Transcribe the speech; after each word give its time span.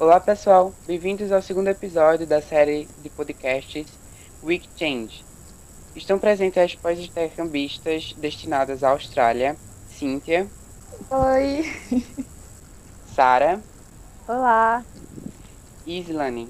Olá 0.00 0.20
pessoal, 0.20 0.72
bem-vindos 0.86 1.32
ao 1.32 1.42
segundo 1.42 1.66
episódio 1.66 2.24
da 2.24 2.40
série 2.40 2.86
de 3.02 3.10
podcasts 3.10 3.84
Week 4.44 4.68
Change. 4.76 5.24
Estão 5.96 6.20
presentes 6.20 6.62
as 6.62 6.72
pós-intercambistas 6.76 8.14
destinadas 8.16 8.84
à 8.84 8.90
Austrália, 8.90 9.56
Cíntia, 9.88 10.46
Oi. 11.10 11.64
Sara 13.12 13.60
Olá. 14.28 14.84
e 15.84 15.98
Islane. 15.98 16.48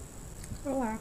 Olá. 0.62 0.98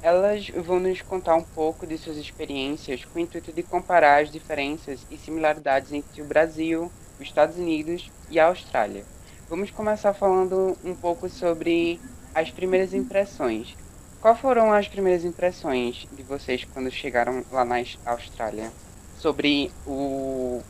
Elas 0.00 0.48
vão 0.48 0.80
nos 0.80 1.02
contar 1.02 1.34
um 1.34 1.44
pouco 1.44 1.86
de 1.86 1.98
suas 1.98 2.16
experiências 2.16 3.04
com 3.04 3.18
o 3.18 3.22
intuito 3.22 3.52
de 3.52 3.62
comparar 3.62 4.22
as 4.22 4.30
diferenças 4.30 5.06
e 5.10 5.18
similaridades 5.18 5.92
entre 5.92 6.22
o 6.22 6.24
Brasil, 6.24 6.90
os 7.20 7.26
Estados 7.26 7.58
Unidos 7.58 8.10
e 8.30 8.40
a 8.40 8.46
Austrália. 8.46 9.04
Vamos 9.50 9.72
começar 9.72 10.14
falando 10.14 10.78
um 10.84 10.94
pouco 10.94 11.28
sobre 11.28 12.00
as 12.32 12.52
primeiras 12.52 12.94
impressões. 12.94 13.76
Qual 14.20 14.36
foram 14.36 14.72
as 14.72 14.86
primeiras 14.86 15.24
impressões 15.24 16.06
de 16.12 16.22
vocês 16.22 16.64
quando 16.72 16.88
chegaram 16.88 17.44
lá 17.50 17.64
na 17.64 17.82
Austrália? 18.06 18.70
Sobre 19.18 19.72
o 19.84 20.62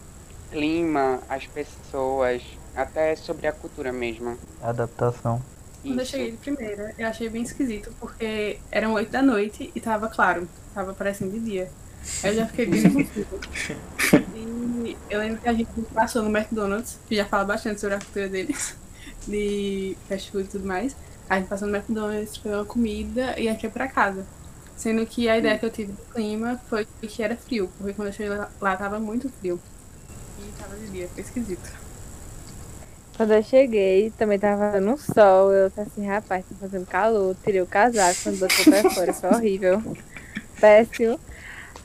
clima, 0.51 1.21
as 1.29 1.47
pessoas, 1.47 2.43
até 2.75 3.15
sobre 3.17 3.47
a 3.47 3.53
cultura 3.53 3.93
mesmo. 3.93 4.39
Adaptação. 4.63 5.43
Quando 5.83 5.99
eu 5.99 6.03
Isso. 6.03 6.13
cheguei 6.13 6.31
de 6.31 6.39
primeira, 6.39 6.95
eu 6.97 7.07
achei 7.07 7.29
bem 7.29 7.43
esquisito, 7.43 7.93
porque 8.01 8.59
eram 8.71 8.95
oito 8.95 9.11
da 9.11 9.21
noite 9.21 9.71
e 9.75 9.79
tava 9.81 10.09
claro, 10.09 10.49
tava 10.75 10.95
parecendo 10.95 11.33
de 11.33 11.41
dia. 11.41 11.71
Aí 12.23 12.31
eu 12.31 12.35
já 12.35 12.47
fiquei 12.47 12.65
bem 12.65 12.91
confusa. 12.91 13.27
E 14.83 14.97
eu 15.09 15.21
lembro 15.21 15.41
que 15.41 15.49
a 15.49 15.53
gente 15.53 15.71
passou 15.95 16.23
no 16.23 16.37
McDonald's, 16.37 16.99
que 17.07 17.15
já 17.15 17.25
fala 17.25 17.45
bastante 17.45 17.81
sobre 17.81 17.97
a 17.97 17.99
cultura 17.99 18.29
deles, 18.29 18.77
de 19.27 19.97
fast 20.09 20.31
food 20.31 20.45
e 20.45 20.49
tudo 20.49 20.67
mais. 20.67 20.97
A 21.29 21.39
gente 21.39 21.49
passou 21.49 21.69
no 21.69 21.77
McDonald's, 21.77 22.39
pegou 22.39 22.59
uma 22.59 22.65
comida 22.65 23.39
e 23.39 23.49
entrou 23.49 23.71
pra 23.71 23.87
casa. 23.87 24.25
Sendo 24.77 25.05
que 25.07 25.29
a 25.29 25.39
ideia 25.39 25.59
que 25.59 25.67
eu 25.67 25.71
tive 25.71 25.93
do 25.93 26.03
clima 26.15 26.61
foi 26.69 26.87
que 27.03 27.23
era 27.23 27.37
frio, 27.37 27.71
porque 27.77 27.93
quando 27.93 28.09
eu 28.09 28.13
cheguei 28.15 28.37
lá, 28.37 28.51
lá 28.61 28.77
tava 28.77 28.99
muito 28.99 29.29
frio. 29.29 29.61
E 30.39 30.61
tava 30.61 30.75
de 30.77 30.89
dia, 30.89 31.09
foi 31.09 31.23
esquisito. 31.23 31.71
Quando 33.17 33.35
eu 33.35 33.43
cheguei, 33.43 34.11
também 34.17 34.39
tava 34.39 34.73
dando 34.73 34.93
um 34.93 34.97
sol. 34.97 35.53
Eu 35.53 35.71
falei 35.71 35.91
assim, 35.93 36.07
rapaz, 36.07 36.43
tá 36.49 36.55
fazendo 36.59 36.87
calor. 36.87 37.37
Tirei 37.45 37.61
o 37.61 37.67
casaco 37.67 38.19
quando 38.23 38.39
botou 38.39 38.65
pra 38.65 38.91
fora. 38.91 39.13
Foi 39.13 39.29
horrível. 39.29 39.83
Péssimo. 40.59 41.21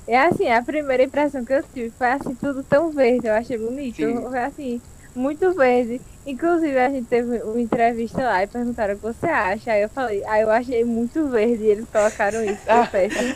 E 0.08 0.16
assim, 0.16 0.48
a 0.48 0.64
primeira 0.64 1.04
impressão 1.04 1.44
que 1.44 1.52
eu 1.52 1.62
tive 1.62 1.90
foi 1.90 2.08
assim, 2.08 2.34
tudo 2.36 2.64
tão 2.64 2.90
verde. 2.90 3.28
Eu 3.28 3.34
achei 3.34 3.58
bonito. 3.58 3.98
Sim. 3.98 4.22
Foi 4.22 4.40
assim, 4.40 4.82
muito 5.14 5.54
verde. 5.54 6.00
Inclusive, 6.26 6.78
a 6.80 6.90
gente 6.90 7.08
teve 7.08 7.38
uma 7.44 7.62
entrevista 7.62 8.24
lá 8.24 8.44
e 8.44 8.48
perguntaram 8.48 8.96
o 8.96 8.98
que 8.98 9.04
você 9.04 9.28
acha. 9.28 9.72
Aí 9.72 9.84
eu 9.84 9.90
falei, 9.90 10.24
ah, 10.26 10.40
eu 10.40 10.50
achei 10.50 10.84
muito 10.84 11.28
verde. 11.28 11.64
E 11.64 11.68
eles 11.68 11.86
colocaram 11.92 12.44
isso, 12.44 12.62
foi 12.62 12.88
péssimo. 12.88 13.36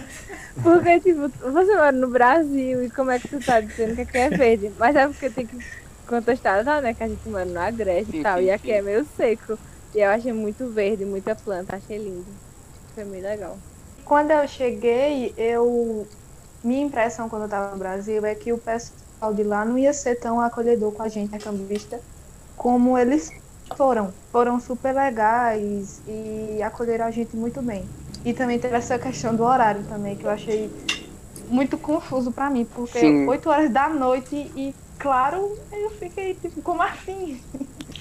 Porque, 0.64 1.00
tipo, 1.00 1.30
você 1.30 1.76
mora 1.76 1.92
no 1.92 2.08
Brasil 2.08 2.84
e 2.84 2.90
como 2.90 3.12
é 3.12 3.20
que 3.20 3.28
tu 3.28 3.40
tá 3.40 3.62
dizendo 3.62 3.96
que 3.96 4.02
aqui 4.02 4.18
é 4.18 4.30
verde? 4.30 4.72
Mas 4.80 4.96
é 4.96 5.08
porque 5.08 5.30
tem 5.30 5.46
que 5.46 5.58
contestar 6.08 6.66
lá, 6.66 6.82
né? 6.82 6.94
Que 6.94 7.04
a 7.04 7.08
gente 7.08 7.30
mora 7.30 7.46
no 7.46 7.60
Agreste 7.60 8.12
Sim, 8.12 8.20
e 8.20 8.24
tal. 8.24 8.42
E 8.42 8.50
aqui 8.50 8.72
é 8.72 8.82
meio 8.82 9.06
seco. 9.16 9.58
E 9.94 10.00
eu 10.00 10.10
achei 10.10 10.34
muito 10.34 10.68
verde, 10.68 11.06
muita 11.06 11.36
planta. 11.36 11.76
Achei 11.76 11.98
lindo. 11.98 12.26
Foi 12.96 13.06
muito 13.06 13.24
legal. 13.24 13.58
Quando 14.04 14.32
eu 14.32 14.48
cheguei, 14.48 15.34
eu 15.38 16.08
minha 16.64 16.84
impressão 16.84 17.30
quando 17.30 17.44
eu 17.44 17.46
estava 17.46 17.72
no 17.72 17.78
Brasil 17.78 18.26
é 18.26 18.36
que 18.36 18.52
o 18.52 18.58
pessoal 18.58 19.34
de 19.34 19.44
lá 19.44 19.64
não 19.64 19.78
ia 19.78 19.94
ser 19.94 20.16
tão 20.16 20.42
acolhedor 20.42 20.92
com 20.92 21.04
a 21.04 21.08
gente, 21.08 21.28
intercambista, 21.28 22.02
como 22.60 22.98
eles 22.98 23.32
foram. 23.76 24.14
Foram 24.32 24.60
super 24.60 24.94
legais 24.94 26.02
e 26.06 26.62
acolheram 26.62 27.06
a 27.06 27.12
gente 27.12 27.36
muito 27.36 27.62
bem. 27.62 27.86
E 28.24 28.34
também 28.34 28.60
teve 28.60 28.76
essa 28.76 29.00
questão 29.00 29.34
do 29.34 29.44
horário 29.44 29.82
também, 29.88 30.16
que 30.18 30.26
eu 30.26 30.30
achei 30.30 30.70
muito 31.48 31.78
confuso 31.78 32.32
pra 32.32 32.50
mim, 32.50 32.66
porque 32.66 33.00
Sim. 33.00 33.26
8 33.28 33.50
horas 33.50 33.72
da 33.72 33.88
noite 33.88 34.36
e, 34.56 34.76
claro, 35.00 35.58
eu 35.72 35.90
fiquei 35.92 36.34
tipo, 36.34 36.62
como 36.62 36.82
assim? 36.84 37.42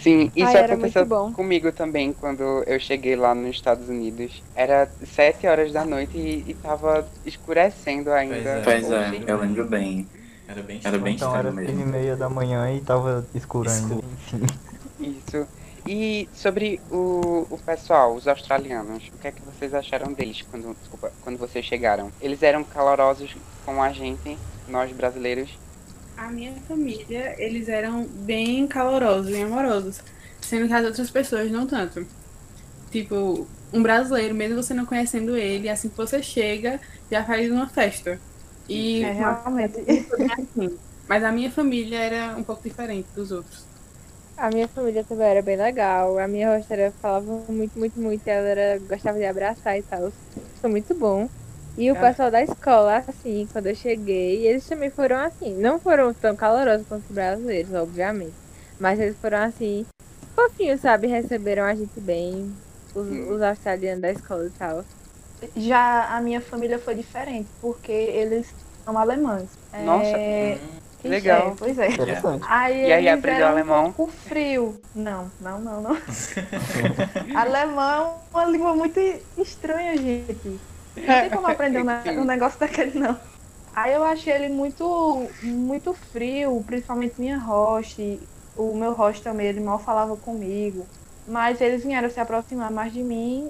Sim, 0.03 0.31
isso 0.37 0.57
Ai, 0.57 0.65
aconteceu 0.65 1.07
comigo 1.33 1.71
também 1.71 2.13
quando 2.13 2.43
eu 2.67 2.81
cheguei 2.81 3.15
lá 3.15 3.35
nos 3.37 3.51
Estados 3.51 3.89
Unidos. 3.89 4.43
Era 4.57 4.91
sete 5.05 5.47
horas 5.47 5.73
da 5.73 5.85
noite 5.85 6.19
e, 6.19 6.45
e 6.49 6.55
tava 6.55 7.09
escurecendo 7.25 8.11
ainda. 8.11 8.61
Pois 8.65 8.91
é, 8.91 9.09
Hoje. 9.09 9.25
eu 9.25 9.39
lembro 9.39 9.65
bem. 9.67 10.07
Era 10.49 10.63
bem 10.63 10.81
Era 10.83 10.99
bem 10.99 11.15
então 11.15 11.37
era 11.37 11.53
seis 11.53 11.69
e 11.69 11.73
mesmo. 11.73 11.93
meia 11.93 12.17
da 12.17 12.29
manhã 12.29 12.73
e 12.75 12.81
tava 12.81 13.27
escuro 13.35 13.69
ainda. 13.71 14.03
Isso. 14.99 15.47
E 15.87 16.29
sobre 16.35 16.81
o, 16.91 17.47
o 17.51 17.59
pessoal, 17.59 18.15
os 18.15 18.27
australianos, 18.27 19.09
o 19.15 19.19
que 19.19 19.29
é 19.29 19.33
que 19.33 19.43
vocês 19.43 19.73
acharam 19.75 20.13
deles 20.13 20.43
quando, 20.51 20.75
desculpa, 20.79 21.13
quando 21.23 21.39
vocês 21.39 21.65
chegaram? 21.65 22.11
Eles 22.21 22.43
eram 22.43 22.65
calorosos 22.65 23.37
com 23.65 23.83
a 23.83 23.93
gente, 23.93 24.37
nós 24.69 24.91
brasileiros? 24.93 25.51
A 26.17 26.29
minha 26.31 26.53
família, 26.67 27.35
eles 27.39 27.69
eram 27.69 28.05
bem 28.05 28.67
calorosos, 28.67 29.31
bem 29.31 29.45
amorosos. 29.45 30.01
Sendo 30.41 30.67
que 30.67 30.75
as 30.75 30.85
outras 30.85 31.11
pessoas 31.11 31.51
não 31.51 31.67
tanto. 31.67 32.07
Tipo, 32.91 33.47
um 33.73 33.83
brasileiro, 33.83 34.35
mesmo 34.35 34.63
você 34.63 34.75
não 34.75 34.85
conhecendo 34.87 35.37
ele, 35.37 35.69
assim 35.69 35.89
que 35.89 35.97
você 35.97 36.23
chega, 36.23 36.81
já 37.11 37.25
faz 37.25 37.51
uma 37.51 37.69
festa. 37.69 38.19
E 38.69 39.03
É, 39.05 39.11
realmente. 39.13 39.85
assim. 40.39 40.79
Mas 41.09 41.25
a 41.25 41.33
minha 41.33 41.51
família 41.51 41.99
era 41.99 42.37
um 42.37 42.45
pouco 42.45 42.63
diferente 42.63 43.09
dos 43.15 43.31
outros. 43.31 43.67
A 44.37 44.51
minha 44.51 44.69
família 44.69 45.05
também 45.05 45.27
era 45.29 45.43
bem 45.43 45.57
legal. 45.57 46.19
A 46.19 46.29
minha 46.29 46.57
rosteira 46.57 46.93
falava 47.01 47.45
muito, 47.53 47.79
muito, 47.79 47.99
muito. 47.99 48.27
Ela 48.27 48.49
era, 48.49 48.79
gostava 48.79 49.19
de 49.19 49.25
abraçar 49.25 49.77
e 49.79 49.83
tal. 49.83 50.11
Foi 50.61 50.71
muito 50.71 50.95
bom. 50.95 51.29
E 51.77 51.91
o 51.91 51.97
Ah. 51.97 52.01
pessoal 52.01 52.31
da 52.31 52.43
escola, 52.43 53.05
assim, 53.07 53.47
quando 53.53 53.67
eu 53.67 53.75
cheguei, 53.75 54.47
eles 54.47 54.67
também 54.67 54.91
foram 54.91 55.17
assim. 55.19 55.55
Não 55.57 55.79
foram 55.81 56.13
tão 56.15 56.37
calorosos 56.37 56.87
quanto 56.87 57.05
os 57.09 57.15
brasileiros, 57.15 57.73
obviamente. 57.73 58.35
Mas 58.79 59.01
eles 59.01 59.17
foram 59.19 59.39
assim, 59.39 59.85
fofinhos, 60.35 60.81
sabe? 60.81 61.07
Receberam 61.09 61.65
a 61.65 61.75
gente 61.75 62.01
bem. 62.01 62.53
Os, 62.95 63.07
Hum. 63.09 63.35
os 63.37 63.43
australianos 63.43 64.03
da 64.03 64.11
escola 64.11 64.47
e 64.47 64.51
tal. 64.51 64.85
Já 65.57 66.17
a 66.17 66.21
minha 66.21 66.41
família 66.41 66.79
foi 66.79 66.95
diferente, 66.95 67.49
porque 67.61 67.93
eles 67.93 68.55
são 68.85 68.97
alemães. 68.99 69.49
Nossa, 69.85 70.17
É, 70.17 70.59
que 70.99 71.09
legal. 71.09 71.49
é, 71.49 71.55
pois 71.57 71.79
é. 71.79 71.89
Interessante. 71.89 72.45
Aí, 72.49 72.87
E 72.87 72.93
aí, 72.93 73.07
eles 73.07 73.19
aprendeu 73.19 73.47
alemão? 73.47 73.87
Um 73.87 73.93
pouco 73.93 74.13
frio. 74.13 74.81
Não, 74.95 75.31
não, 75.41 75.61
não, 75.61 75.81
não. 75.83 75.97
alemão 77.35 78.21
é 78.33 78.37
uma 78.37 78.45
língua 78.47 78.75
muito 78.75 78.99
estranha, 79.37 79.97
gente. 79.97 80.61
Não 80.97 81.21
tem 81.21 81.31
como 81.31 81.47
aprender 81.47 81.83
um, 81.83 82.21
um 82.21 82.25
negócio 82.25 82.59
daquele, 82.59 82.99
não. 82.99 83.17
Aí 83.75 83.93
eu 83.95 84.03
achei 84.03 84.33
ele 84.33 84.49
muito, 84.49 85.31
muito 85.43 85.95
frio, 85.95 86.63
principalmente 86.67 87.15
minha 87.21 87.39
host. 87.39 88.21
O 88.57 88.75
meu 88.77 88.93
host 88.93 89.23
também, 89.23 89.47
ele 89.47 89.61
mal 89.61 89.79
falava 89.79 90.17
comigo. 90.17 90.91
Mas 91.27 91.61
eles 91.61 91.85
vieram 91.85 92.11
se 92.11 92.19
aproximar 92.19 92.71
mais 92.73 92.93
de 92.93 93.03
mim 93.05 93.49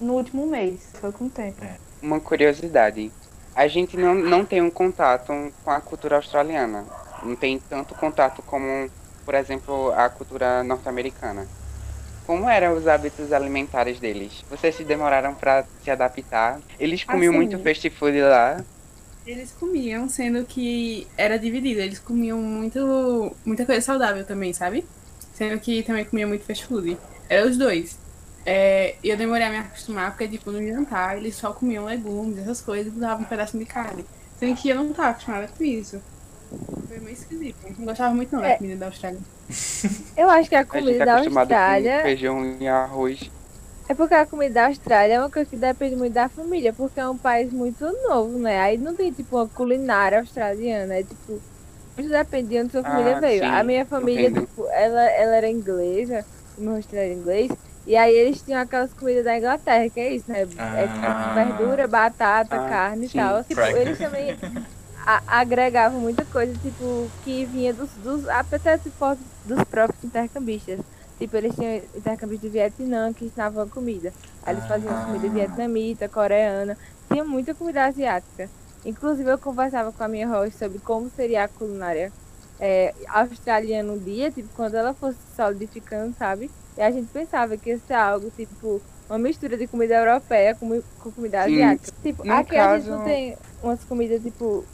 no 0.00 0.14
último 0.14 0.46
mês. 0.46 0.96
Foi 1.00 1.12
com 1.12 1.26
o 1.26 1.30
tempo. 1.30 1.68
Uma 2.02 2.20
curiosidade. 2.20 3.12
A 3.54 3.66
gente 3.68 3.96
não, 3.96 4.14
não 4.14 4.44
tem 4.46 4.62
um 4.62 4.70
contato 4.70 5.32
com 5.62 5.70
a 5.70 5.80
cultura 5.80 6.16
australiana. 6.16 6.90
Não 7.22 7.36
tem 7.36 7.58
tanto 7.60 7.94
contato 7.94 8.42
como, 8.42 8.90
por 9.24 9.34
exemplo, 9.34 9.92
a 9.92 10.08
cultura 10.10 10.64
norte-americana. 10.64 11.50
Como 12.24 12.48
eram 12.48 12.76
os 12.76 12.86
hábitos 12.86 13.32
alimentares 13.32 13.98
deles? 14.00 14.44
Vocês 14.48 14.74
se 14.76 14.84
demoraram 14.84 15.34
para 15.34 15.66
se 15.82 15.90
adaptar? 15.90 16.62
Eles 16.78 17.04
comiam 17.04 17.32
Assim, 17.32 17.36
muito 17.36 17.58
fast 17.58 17.90
food 17.90 18.20
lá? 18.22 18.64
Eles 19.26 19.52
comiam, 19.52 20.08
sendo 20.08 20.44
que 20.46 21.12
era 21.16 21.38
dividido. 21.38 21.80
Eles 21.80 21.98
comiam 21.98 22.38
muito, 22.40 23.36
muita 23.44 23.66
coisa 23.66 23.80
saudável 23.80 24.24
também, 24.26 24.52
sabe? 24.52 24.88
Sendo 25.32 25.58
que 25.60 25.82
também 25.82 26.04
comiam 26.04 26.28
muito 26.28 26.44
fast 26.44 26.66
food. 26.66 27.00
Era 27.28 27.46
os 27.46 27.56
dois. 27.56 27.98
É, 28.44 28.96
e 29.02 29.08
eu 29.10 29.16
demorei 29.16 29.46
a 29.46 29.50
me 29.50 29.58
acostumar, 29.58 30.10
porque, 30.12 30.28
tipo, 30.28 30.50
no 30.50 30.62
jantar 30.66 31.16
eles 31.18 31.36
só 31.36 31.52
comiam 31.52 31.84
legumes, 31.84 32.38
essas 32.38 32.60
coisas, 32.60 32.92
e 32.94 32.98
davam 32.98 33.24
um 33.24 33.28
pedacinho 33.28 33.64
de 33.64 33.70
carne. 33.70 34.04
Sendo 34.38 34.56
que 34.56 34.68
eu 34.70 34.76
não 34.76 34.92
tava 34.92 35.10
acostumada 35.10 35.48
com 35.48 35.62
isso. 35.64 36.00
Foi 36.88 36.98
meio 37.00 37.12
esquisito. 37.14 37.58
Não 37.78 37.84
gostava 37.86 38.14
muito 38.14 38.34
não 38.34 38.42
da 38.42 38.48
É. 38.48 38.56
comida 38.56 38.76
da 38.76 38.86
Austrália. 38.86 39.20
Eu 40.16 40.28
acho 40.30 40.48
que 40.48 40.54
a 40.56 40.64
A 40.70 40.80
gente 40.80 40.98
comida 40.98 41.04
é 41.04 41.06
da 41.06 41.14
acostumado 41.14 41.58
com 41.58 41.66
Austrália. 41.66 42.02
feijão 42.02 42.56
e 42.60 42.66
arroz. 42.68 43.30
É 43.88 43.94
porque 43.94 44.14
a 44.14 44.26
comida 44.26 44.54
da 44.54 44.66
Austrália 44.68 45.14
é 45.14 45.20
uma 45.20 45.30
coisa 45.30 45.48
que 45.50 45.56
depende 45.56 45.96
muito 45.96 46.12
da 46.14 46.28
família, 46.28 46.72
porque 46.72 47.00
é 47.00 47.08
um 47.08 47.18
país 47.18 47.52
muito 47.52 47.84
novo, 48.08 48.38
né? 48.38 48.60
Aí 48.60 48.78
não 48.78 48.94
tem, 48.94 49.12
tipo, 49.12 49.36
uma 49.36 49.48
culinária 49.48 50.20
australiana. 50.20 50.94
É 50.94 51.02
tipo. 51.04 51.42
Muito 51.96 52.10
depende 52.10 52.48
de 52.48 52.60
onde 52.60 52.72
sua 52.72 52.84
família 52.84 53.16
Ah, 53.16 53.20
veio. 53.20 53.42
sim, 53.42 53.44
a 53.44 53.62
minha 53.64 53.84
família, 53.86 54.28
entendo. 54.28 54.46
tipo, 54.46 54.66
ela, 54.70 55.02
ela 55.10 55.36
era 55.36 55.50
inglesa, 55.50 56.24
o 56.56 56.60
meu 56.62 56.74
rosto 56.76 56.94
era 56.94 57.12
inglês. 57.12 57.50
E 57.86 57.96
aí 57.96 58.14
eles 58.14 58.42
tinham 58.42 58.60
aquelas 58.60 58.92
comidas 58.92 59.24
da 59.24 59.36
Inglaterra, 59.36 59.88
que 59.90 59.98
é 60.00 60.14
isso, 60.14 60.30
né? 60.30 60.42
É 60.42 60.86
tipo 60.86 61.34
verdura, 61.34 61.88
batata, 61.88 62.56
Ah, 62.56 62.68
carne 62.68 63.08
sim. 63.08 63.18
e 63.18 63.20
tal. 63.20 63.42
Tipo, 63.44 63.60
eles 63.60 63.98
também 63.98 64.36
agregavam 65.26 65.98
muita 66.00 66.24
coisa, 66.26 66.52
tipo, 66.58 67.10
que 67.24 67.44
vinha 67.46 67.72
dos, 67.72 67.90
dos 68.04 68.28
até 68.28 68.76
tipo, 68.78 69.16
dos 69.46 69.64
próprios 69.64 70.04
intercambistas. 70.04 70.78
Tipo, 71.18 71.36
eles 71.36 71.54
tinham 71.54 71.76
intercâmbios 71.94 72.40
do 72.40 72.50
Vietnã 72.50 73.12
que 73.12 73.24
ensinavam 73.26 73.68
comida. 73.68 74.12
Aí 74.44 74.54
eles 74.54 74.66
faziam 74.66 74.92
Ah. 74.94 75.04
comida 75.06 75.28
vietnamita, 75.28 76.08
coreana. 76.08 76.76
Tinha 77.10 77.24
muita 77.24 77.54
comida 77.54 77.84
asiática. 77.86 78.48
Inclusive, 78.84 79.30
eu 79.30 79.38
conversava 79.38 79.92
com 79.92 80.02
a 80.04 80.08
minha 80.08 80.28
host 80.28 80.56
sobre 80.58 80.78
como 80.78 81.10
seria 81.10 81.44
a 81.44 81.48
culinária 81.48 82.10
é, 82.58 82.94
australiana 83.08 83.92
um 83.92 83.98
dia, 83.98 84.30
tipo, 84.30 84.48
quando 84.54 84.74
ela 84.74 84.94
fosse 84.94 85.18
solidificando, 85.36 86.14
sabe? 86.18 86.50
E 86.76 86.82
a 86.82 86.90
gente 86.90 87.08
pensava 87.12 87.56
que 87.56 87.70
ia 87.70 87.78
ser 87.78 87.94
algo, 87.94 88.30
tipo, 88.30 88.80
uma 89.08 89.18
mistura 89.18 89.56
de 89.56 89.66
comida 89.66 89.94
europeia 89.94 90.54
com, 90.54 90.80
com 91.00 91.10
comida 91.10 91.44
Sim. 91.44 91.54
asiática. 91.62 91.92
Tipo, 92.02 92.24
No 92.24 92.32
aqui 92.34 92.56
a 92.56 92.76
gente 92.78 92.86
caso- 92.86 92.98
não 92.98 93.04
tem 93.04 93.36
umas 93.62 93.84
comidas, 93.84 94.22
tipo, 94.22 94.64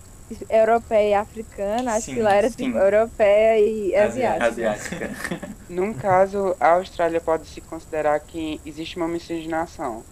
europeia 0.51 1.09
e 1.11 1.15
africana. 1.15 1.93
Acho 1.95 2.07
Sim, 2.07 2.15
que 2.15 2.21
lá 2.23 2.35
era, 2.35 2.51
sim. 2.51 2.57
tipo, 2.57 2.79
europeia 2.79 3.59
e 3.61 3.95
Asi- 3.97 4.23
asiática. 4.25 4.47
Asiática. 4.47 5.11
Num 5.69 5.93
caso, 5.93 6.55
a 6.61 6.73
Austrália 6.75 7.21
pode 7.21 7.47
se 7.49 7.61
considerar 7.61 8.21
que 8.21 8.61
existe 8.65 8.97
uma 8.97 9.09
miscigenação 9.09 10.05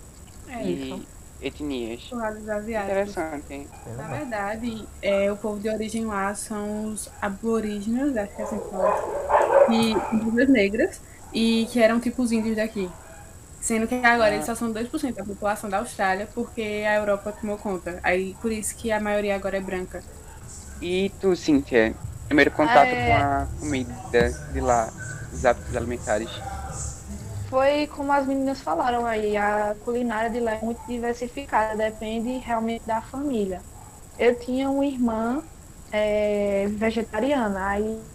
É 0.49 0.63
de 0.63 1.03
etnias. 1.43 2.03
Por 2.05 2.19
lado 2.19 2.39
dos 2.39 2.49
asiáticos. 2.49 2.91
Interessante. 3.13 3.69
Na 3.97 4.09
verdade, 4.09 4.85
é, 5.03 5.31
o 5.31 5.37
povo 5.37 5.61
de 5.61 5.69
origem 5.69 6.07
lá 6.07 6.35
são 6.35 6.87
os 6.87 7.09
aborígenes, 7.21 8.17
acho 8.17 8.35
que 8.35 8.41
é 8.43 8.45
assim 8.45 8.59
que 8.59 8.71
fala, 8.71 9.69
e 9.71 9.95
vidas 10.25 10.49
negras, 10.49 11.01
e 11.35 11.69
que 11.73 11.81
eram 11.83 12.01
tipo 12.01 12.23
os 12.23 12.33
índios 12.33 12.57
daqui. 12.57 12.97
Sendo 13.61 13.89
que 13.89 13.97
agora 13.97 14.35
eles 14.35 14.47
só 14.47 14.55
são 14.55 14.73
2% 14.73 15.17
da 15.17 15.25
população 15.25 15.71
da 15.71 15.79
Austrália, 15.79 16.29
porque 16.35 16.63
a 16.89 16.95
Europa 16.97 17.33
tomou 17.33 17.59
conta. 17.59 18.01
Aí 18.03 18.37
por 18.41 18.53
isso 18.53 18.77
que 18.77 18.93
a 18.93 19.01
maioria 19.01 19.37
agora 19.37 19.59
é 19.59 19.61
branca. 19.61 20.07
E 20.81 21.11
tu, 21.21 21.35
Cíntia? 21.37 21.97
Primeiro 22.27 22.53
contato 22.53 22.95
É. 22.95 22.97
com 22.97 23.13
a 23.13 23.49
comida 23.59 24.41
de 24.53 24.61
lá, 24.61 24.95
os 25.33 25.45
hábitos 25.45 25.77
alimentares. 25.77 26.45
Foi 27.49 27.87
como 27.89 28.13
as 28.13 28.27
meninas 28.27 28.61
falaram 28.63 29.07
aí, 29.07 29.37
a 29.37 29.77
culinária 29.85 30.31
de 30.31 30.41
lá 30.41 30.53
é 30.53 30.61
muito 30.61 30.85
diversificada, 30.87 31.77
depende 31.77 32.39
realmente 32.39 32.85
da 32.87 33.03
família. 33.03 33.65
Eu 34.19 34.39
tinha 34.39 34.71
uma 34.71 34.87
irmã 34.87 35.45
é, 35.93 36.67
vegetariana, 36.71 37.67
aí 37.69 38.09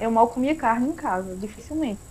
eu 0.00 0.10
mal 0.10 0.28
comia 0.28 0.56
carne 0.56 0.88
em 0.88 0.94
casa, 0.96 1.36
dificilmente. 1.36 2.09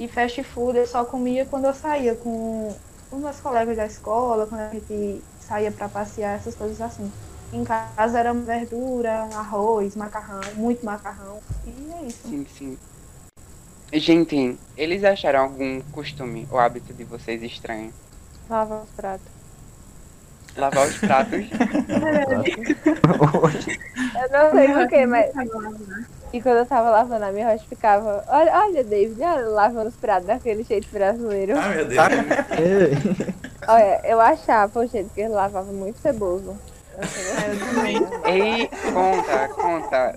E 0.00 0.08
fast 0.08 0.42
food 0.42 0.78
eu 0.78 0.86
só 0.86 1.04
comia 1.04 1.44
quando 1.44 1.66
eu 1.66 1.74
saía 1.74 2.14
com 2.14 2.74
os 3.12 3.20
meus 3.20 3.38
colegas 3.38 3.76
da 3.76 3.84
escola, 3.84 4.46
quando 4.46 4.62
a 4.62 4.70
gente 4.70 5.22
saía 5.38 5.70
para 5.70 5.90
passear, 5.90 6.38
essas 6.38 6.54
coisas 6.54 6.80
assim. 6.80 7.12
Em 7.52 7.62
casa 7.64 8.18
era 8.18 8.32
verdura, 8.32 9.24
arroz, 9.34 9.94
macarrão, 9.94 10.40
muito 10.54 10.86
macarrão. 10.86 11.38
E 11.66 11.92
é 11.92 12.06
isso. 12.06 12.28
Sim, 12.28 12.46
sim. 12.46 12.78
Gente, 13.92 14.56
eles 14.74 15.04
acharam 15.04 15.40
algum 15.40 15.82
costume 15.92 16.48
ou 16.50 16.58
hábito 16.58 16.94
de 16.94 17.04
vocês 17.04 17.42
estranho? 17.42 17.92
Lava 18.48 18.82
os 18.82 18.90
pratos. 18.92 19.26
Lavar 20.56 20.88
os 20.88 20.96
pratos? 20.98 21.46
Eu 24.14 24.30
não 24.32 24.50
sei 24.54 24.68
porquê, 24.72 25.06
mas. 25.06 25.30
E 26.32 26.40
quando 26.40 26.58
eu 26.58 26.66
tava 26.66 26.90
lavando, 26.90 27.24
a 27.24 27.32
minha 27.32 27.50
host 27.50 27.66
ficava. 27.66 28.24
Olha, 28.28 28.52
olha, 28.64 28.84
David, 28.84 29.20
olha, 29.20 29.48
lavando 29.48 29.88
os 29.88 29.96
pratos 29.96 30.26
daquele 30.26 30.62
jeito 30.62 30.88
brasileiro. 30.92 31.58
Ah, 31.58 31.68
meu 31.68 31.86
Deus. 31.86 32.00
Olha, 33.66 34.00
eu 34.04 34.20
achava 34.20 34.80
o 34.80 34.86
jeito 34.86 35.10
que 35.14 35.20
ele 35.20 35.34
lavava 35.34 35.70
muito 35.70 35.98
ceboso. 35.98 36.56
Ei, 38.24 38.68
conta, 38.92 39.48
conta. 39.54 40.14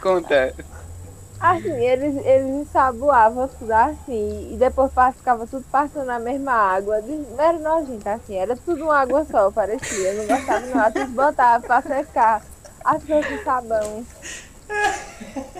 conta. 0.00 0.54
Assim, 1.40 1.72
eles, 1.72 2.16
eles 2.24 2.46
ensaboavam 2.46 3.48
tudo 3.48 3.72
assim, 3.72 4.50
e 4.52 4.56
depois 4.56 4.90
ficava 5.16 5.46
tudo 5.46 5.64
passando 5.70 6.06
na 6.06 6.18
mesma 6.18 6.52
água. 6.52 7.02
Não 7.02 7.44
era 7.44 7.58
nojento 7.58 8.08
assim, 8.08 8.36
era 8.36 8.56
tudo 8.56 8.84
uma 8.84 8.98
água 8.98 9.26
só, 9.30 9.50
parecia. 9.50 10.12
Eu 10.12 10.22
não 10.22 10.26
gostava 10.26 10.66
não. 10.66 10.82
Às 10.82 10.94
vezes 10.94 11.10
botava 11.10 11.66
pra 11.66 11.82
secar 11.82 12.42
as 12.84 13.04
coisas 13.04 13.26
com 13.26 13.44
sabão. 13.44 14.06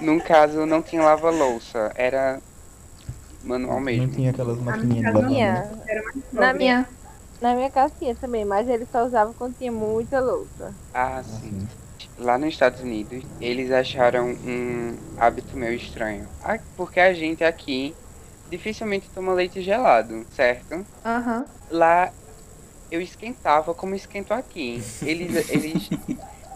Num 0.00 0.18
caso, 0.20 0.66
não 0.66 0.82
tinha 0.82 1.02
lava-louça, 1.02 1.92
era 1.94 2.40
manual 3.42 3.76
não 3.76 3.84
mesmo. 3.84 4.08
tinha 4.12 4.30
aquelas 4.30 4.58
maquininhas 4.58 5.12
de. 5.12 5.90
Era 5.90 6.02
mais 6.02 6.32
Na 6.32 6.52
minha, 6.52 6.88
na 7.40 7.54
minha 7.54 7.70
casa 7.70 7.94
tinha 7.98 8.14
também, 8.14 8.44
mas 8.44 8.68
ele 8.68 8.86
só 8.90 9.04
usava 9.06 9.32
quando 9.34 9.56
tinha 9.56 9.72
muita 9.72 10.20
louça. 10.20 10.74
Ah, 10.92 11.22
sim. 11.22 11.66
Lá 12.18 12.38
nos 12.38 12.50
Estados 12.50 12.80
Unidos, 12.80 13.24
eles 13.40 13.70
acharam 13.70 14.28
um 14.28 14.96
hábito 15.18 15.56
meio 15.56 15.74
estranho. 15.74 16.26
Ah, 16.42 16.58
Porque 16.76 17.00
a 17.00 17.12
gente 17.12 17.42
aqui 17.42 17.94
dificilmente 18.50 19.08
toma 19.14 19.32
leite 19.32 19.60
gelado, 19.62 20.24
certo? 20.30 20.84
Aham. 21.04 21.44
Lá 21.70 22.12
eu 22.90 23.00
esquentava 23.00 23.74
como 23.74 23.94
esquento 23.94 24.32
aqui. 24.32 24.82
Eles, 25.02 25.48
eles 25.50 25.90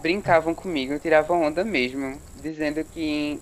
brincavam 0.01 0.53
comigo, 0.53 0.97
tiravam 0.99 1.43
onda 1.43 1.63
mesmo, 1.63 2.19
dizendo 2.41 2.83
que 2.83 3.39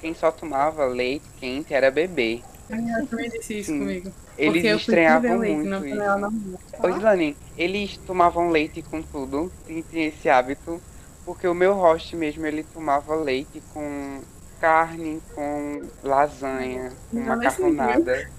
quem 0.00 0.14
só 0.14 0.30
tomava 0.30 0.84
leite 0.84 1.24
quente 1.38 1.74
era 1.74 1.90
bebê. 1.90 2.40
Ela 2.70 3.06
também 3.06 3.28
disse 3.30 3.58
isso 3.58 3.72
Sim. 3.72 3.78
comigo. 3.78 4.12
Eles 4.38 4.64
eu 4.64 4.76
estranhavam 4.76 5.38
leite, 5.38 5.54
muito 5.56 5.68
não 5.68 5.86
isso. 5.86 6.82
Ô, 6.82 6.88
Islane, 6.88 7.36
eles 7.56 7.96
tomavam 7.98 8.48
leite 8.48 8.80
com 8.82 9.02
tudo, 9.02 9.52
tinha 9.66 10.08
esse 10.08 10.28
hábito, 10.28 10.80
porque 11.24 11.46
o 11.46 11.54
meu 11.54 11.74
host 11.74 12.16
mesmo, 12.16 12.46
ele 12.46 12.62
tomava 12.62 13.14
leite 13.14 13.62
com 13.74 14.20
carne, 14.60 15.20
com 15.34 15.82
lasanha, 16.02 16.92
com 17.10 17.16
Não, 17.18 17.36
macarronada. 17.36 18.30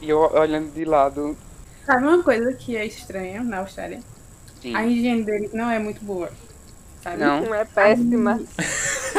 E 0.00 0.10
eu 0.10 0.18
olhando 0.18 0.72
de 0.72 0.84
lado, 0.84 1.36
Sabe 1.84 2.06
uma 2.06 2.22
coisa 2.22 2.52
que 2.52 2.76
é 2.76 2.86
estranha 2.86 3.42
na 3.42 3.58
Austrália? 3.58 4.00
Sim. 4.62 4.74
A 4.74 4.86
higiene 4.86 5.24
deles 5.24 5.52
não 5.52 5.68
é 5.70 5.78
muito 5.78 6.02
boa. 6.04 6.30
Sabe? 7.02 7.18
Não? 7.18 7.52
É 7.52 7.64
péssima. 7.64 8.40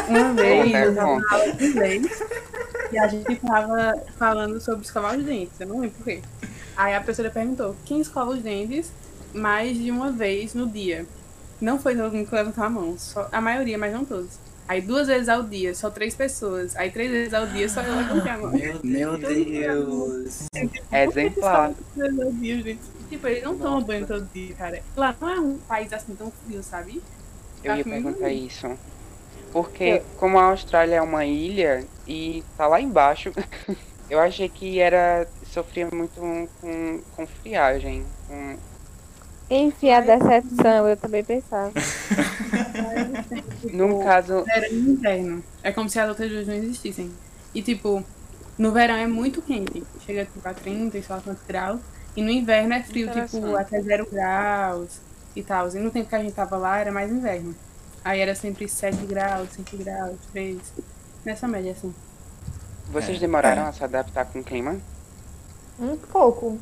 Uma 0.07 0.33
vez 0.33 0.73
eu 0.73 0.95
tava 0.95 1.19
na 1.19 1.33
aula 1.35 1.53
de 1.53 1.65
inglês 1.65 2.23
e 2.91 2.97
a 2.97 3.07
gente 3.07 3.35
tava 3.35 4.01
falando 4.17 4.61
sobre 4.61 4.85
escovar 4.85 5.17
os 5.17 5.23
dentes, 5.23 5.59
eu 5.59 5.67
não 5.67 5.79
lembro 5.81 5.97
por 5.97 6.05
quê. 6.05 6.21
Aí 6.75 6.95
a 6.95 6.99
professora 6.99 7.29
perguntou, 7.29 7.75
quem 7.85 8.01
escova 8.01 8.31
os 8.31 8.41
dentes 8.41 8.91
mais 9.33 9.77
de 9.77 9.91
uma 9.91 10.11
vez 10.11 10.53
no 10.53 10.67
dia? 10.67 11.05
Não 11.59 11.79
foi 11.79 11.95
todo 11.95 12.13
mundo 12.13 12.27
que 12.27 12.35
levantou 12.35 12.63
a 12.63 12.69
mão, 12.69 12.95
só 12.97 13.27
a 13.31 13.39
maioria, 13.39 13.77
mas 13.77 13.93
não 13.93 14.05
todos. 14.05 14.31
Aí 14.67 14.81
duas 14.81 15.07
vezes 15.07 15.27
ao 15.27 15.43
dia, 15.43 15.75
só 15.75 15.89
três 15.89 16.15
pessoas. 16.15 16.75
Aí 16.75 16.89
três 16.89 17.11
vezes 17.11 17.33
ao 17.33 17.45
dia, 17.47 17.67
só 17.67 17.81
eu 17.81 17.95
levantei 17.95 18.31
a 18.31 18.37
mão. 18.37 18.51
Meu, 18.51 18.79
meu 18.83 19.17
Deus. 19.17 20.43
Exemplar. 20.91 21.73
Vezes 21.95 22.19
ao 22.19 22.31
dia, 22.31 22.61
gente. 22.61 22.79
Tipo, 23.13 23.27
eles 23.27 23.43
não 23.43 23.59
tomam 23.59 23.83
banho 23.83 24.07
todo 24.07 24.27
dia, 24.33 24.55
cara. 24.55 24.83
Lá 24.95 25.15
não 25.21 25.29
é 25.29 25.39
um 25.39 25.59
país 25.59 25.93
assim 25.93 26.15
tão 26.15 26.31
frio, 26.31 26.63
sabe? 26.63 27.03
Eu 27.63 27.75
ia 27.75 27.85
Tá 27.85 27.89
perguntar 27.89 28.29
comigo? 28.29 28.29
isso. 28.29 28.79
Porque 29.51 30.01
como 30.17 30.39
a 30.39 30.45
Austrália 30.45 30.95
é 30.97 31.01
uma 31.01 31.25
ilha 31.25 31.87
e 32.07 32.43
tá 32.57 32.67
lá 32.67 32.81
embaixo, 32.81 33.31
eu 34.09 34.19
achei 34.19 34.49
que 34.49 34.79
era. 34.79 35.27
sofria 35.43 35.89
muito 35.91 36.49
com, 36.61 37.03
com 37.15 37.27
friagem. 37.27 38.11
Com... 38.27 38.59
Enfim, 39.49 39.91
a 39.91 40.01
decepção, 40.01 40.87
eu 40.87 40.97
também 40.97 41.23
pensava. 41.23 41.73
Num 43.71 43.95
caso, 43.95 44.45
verão 44.45 44.67
e 44.71 44.75
inverno. 44.79 45.43
É 45.61 45.71
como 45.71 45.89
se 45.89 45.99
as 45.99 46.09
outras 46.09 46.29
duas 46.31 46.47
não 46.47 46.55
existissem. 46.55 47.19
E 47.53 47.61
tipo, 47.63 48.05
no 48.57 48.71
verão 48.71 48.95
é 48.95 49.07
muito 49.07 49.41
quente. 49.41 49.87
Chega 49.99 50.25
tipo 50.25 50.47
a 50.47 50.53
30 50.53 50.97
e 50.97 51.03
só 51.03 51.21
quantos 51.21 51.43
graus. 51.45 51.81
E 52.15 52.21
no 52.23 52.29
inverno 52.31 52.73
é 52.73 52.83
frio, 52.83 53.09
tipo, 53.11 53.55
até 53.55 53.81
zero 53.81 54.07
graus 54.09 55.01
e 55.35 55.43
tal. 55.43 55.69
E 55.69 55.79
no 55.79 55.91
tempo 55.91 56.09
que 56.09 56.15
a 56.15 56.19
gente 56.23 56.33
tava 56.33 56.57
lá 56.57 56.79
era 56.79 56.91
mais 56.91 57.11
inverno. 57.11 57.55
Aí 58.03 58.19
era 58.21 58.35
sempre 58.35 58.67
7 58.67 59.05
graus, 59.05 59.51
5 59.53 59.77
graus, 59.77 60.19
3. 60.31 60.73
Nessa 61.25 61.47
média, 61.47 61.71
assim. 61.73 61.95
vocês 62.87 63.17
É, 63.17 63.19
demoraram 63.19 63.63
é. 63.63 63.67
a 63.67 63.73
se 63.73 63.83
adaptar 63.83 64.25
com 64.25 64.39
o 64.39 64.43
clima? 64.43 64.81
Um 65.79 65.97
pouco. 65.97 66.59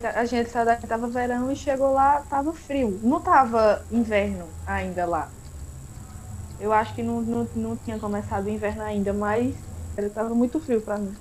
A 0.00 0.24
gente 0.24 0.50
saiu 0.50 0.66
daqui, 0.66 0.86
tava 0.86 1.08
verão 1.08 1.50
e 1.52 1.56
chegou 1.56 1.92
lá, 1.92 2.22
tava 2.22 2.52
frio. 2.52 2.98
Não 3.02 3.20
tava 3.20 3.86
inverno 3.90 4.52
ainda 4.66 5.06
lá. 5.06 5.34
Eu 6.58 6.72
acho 6.72 6.94
que 6.94 7.02
não, 7.02 7.20
não, 7.22 7.48
não 7.54 7.76
tinha 7.76 7.98
começado 7.98 8.46
o 8.46 8.50
inverno 8.50 8.82
ainda, 8.82 9.12
mas 9.12 9.54
ele 9.96 10.10
tava 10.10 10.34
muito 10.34 10.60
frio 10.60 10.80
pra 10.82 10.98
mim. 10.98 11.18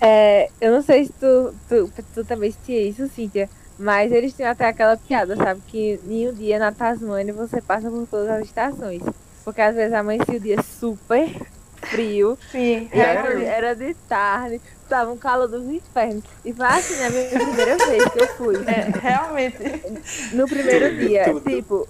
É, 0.00 0.48
eu 0.60 0.72
não 0.72 0.82
sei 0.82 1.04
se 1.04 1.12
tu, 1.12 1.54
tu, 1.68 1.92
tu 2.14 2.24
também 2.24 2.50
sentia 2.50 2.80
isso, 2.80 3.06
Cíntia, 3.08 3.50
mas 3.78 4.10
eles 4.10 4.32
tinham 4.32 4.50
até 4.50 4.66
aquela 4.66 4.96
piada, 4.96 5.36
sabe? 5.36 5.60
Que 5.66 6.00
em 6.08 6.28
um 6.28 6.32
dia 6.32 6.58
na 6.58 6.72
Tasmânia 6.72 7.34
você 7.34 7.60
passa 7.60 7.90
por 7.90 8.06
todas 8.06 8.30
as 8.30 8.44
estações. 8.44 9.02
Porque 9.44 9.60
às 9.60 9.74
vezes 9.74 9.92
amanhecia 9.92 10.36
o 10.36 10.40
dia 10.40 10.62
super 10.62 11.28
frio, 11.90 12.38
Sim, 12.50 12.88
e 12.92 13.00
era, 13.00 13.42
era 13.42 13.74
de 13.74 13.94
tarde, 14.08 14.60
tava 14.88 15.10
um 15.12 15.16
calor 15.16 15.48
dos 15.48 15.64
infernos. 15.64 16.24
E 16.44 16.52
foi 16.52 16.66
assim 16.66 16.96
na 16.96 17.10
minha 17.10 17.28
primeira 17.28 17.76
vez 17.86 18.04
que 18.10 18.22
eu 18.22 18.26
fui. 18.36 18.56
É, 18.56 18.98
realmente. 19.00 19.56
No 20.34 20.46
primeiro 20.46 20.94
dia, 20.96 21.24
Tudo. 21.24 21.40
tipo, 21.50 21.88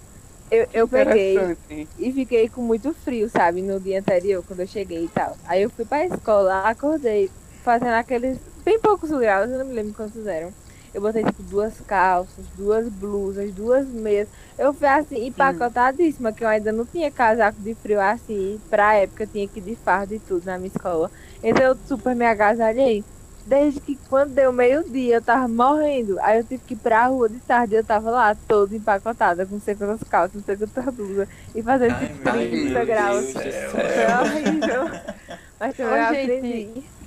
eu, 0.50 0.66
eu 0.72 0.88
peguei 0.88 1.56
e 1.98 2.12
fiquei 2.12 2.48
com 2.48 2.62
muito 2.62 2.94
frio, 2.94 3.28
sabe? 3.28 3.62
No 3.62 3.80
dia 3.80 3.98
anterior, 3.98 4.44
quando 4.46 4.60
eu 4.60 4.66
cheguei 4.66 5.04
e 5.04 5.08
tal. 5.08 5.36
Aí 5.46 5.62
eu 5.62 5.70
fui 5.70 5.84
pra 5.84 6.06
escola, 6.06 6.62
acordei 6.68 7.30
fazendo 7.60 7.94
aqueles 7.94 8.38
bem 8.64 8.78
poucos 8.80 9.10
graus, 9.10 9.50
eu 9.50 9.58
não 9.58 9.66
me 9.66 9.74
lembro 9.74 9.94
quantos 9.94 10.14
fizeram. 10.14 10.52
Eu 10.92 11.00
botei 11.00 11.22
tipo 11.22 11.42
duas 11.44 11.80
calças, 11.86 12.44
duas 12.56 12.88
blusas, 12.88 13.52
duas 13.52 13.86
meias. 13.86 14.28
Eu 14.58 14.74
fui 14.74 14.88
assim, 14.88 15.26
empacotadíssima, 15.26 16.32
que 16.32 16.42
eu 16.42 16.48
ainda 16.48 16.72
não 16.72 16.84
tinha 16.84 17.10
casaco 17.10 17.60
de 17.60 17.74
frio 17.74 18.00
assim. 18.00 18.60
Pra 18.68 18.94
época 18.94 19.22
eu 19.22 19.28
tinha 19.28 19.46
que 19.46 19.60
ir 19.60 19.62
de 19.62 19.76
farda 19.76 20.14
e 20.14 20.18
tudo 20.18 20.44
na 20.46 20.58
minha 20.58 20.66
escola. 20.66 21.10
Então 21.42 21.64
eu 21.64 21.76
super 21.86 22.14
me 22.16 22.26
agasalhei. 22.26 23.04
Desde 23.46 23.80
que 23.80 23.96
quando 24.08 24.34
deu 24.34 24.52
meio-dia 24.52 25.16
eu 25.16 25.22
tava 25.22 25.46
morrendo. 25.46 26.18
Aí 26.20 26.38
eu 26.38 26.44
tive 26.44 26.62
que 26.66 26.74
ir 26.74 26.78
pra 26.78 27.06
rua 27.06 27.28
de 27.28 27.38
tarde 27.38 27.74
e 27.74 27.78
eu 27.78 27.84
tava 27.84 28.10
lá, 28.10 28.34
toda 28.34 28.74
empacotada, 28.74 29.46
com 29.46 29.60
segundas 29.60 30.00
calças, 30.08 30.44
segundas 30.44 30.84
blusas. 30.92 31.28
E 31.54 31.62
fazendo 31.62 31.98
tipo 32.00 32.14
meu 32.24 32.32
30 32.32 32.74
Deus 32.74 32.86
graus. 32.86 33.32
Foi 33.32 34.42
horrível. 34.42 34.90
Mas 35.58 35.76
também 35.76 35.98
eu 35.98 36.08
Ô, 36.08 36.14
gente, 36.14 36.32
aprendi. 36.32 36.99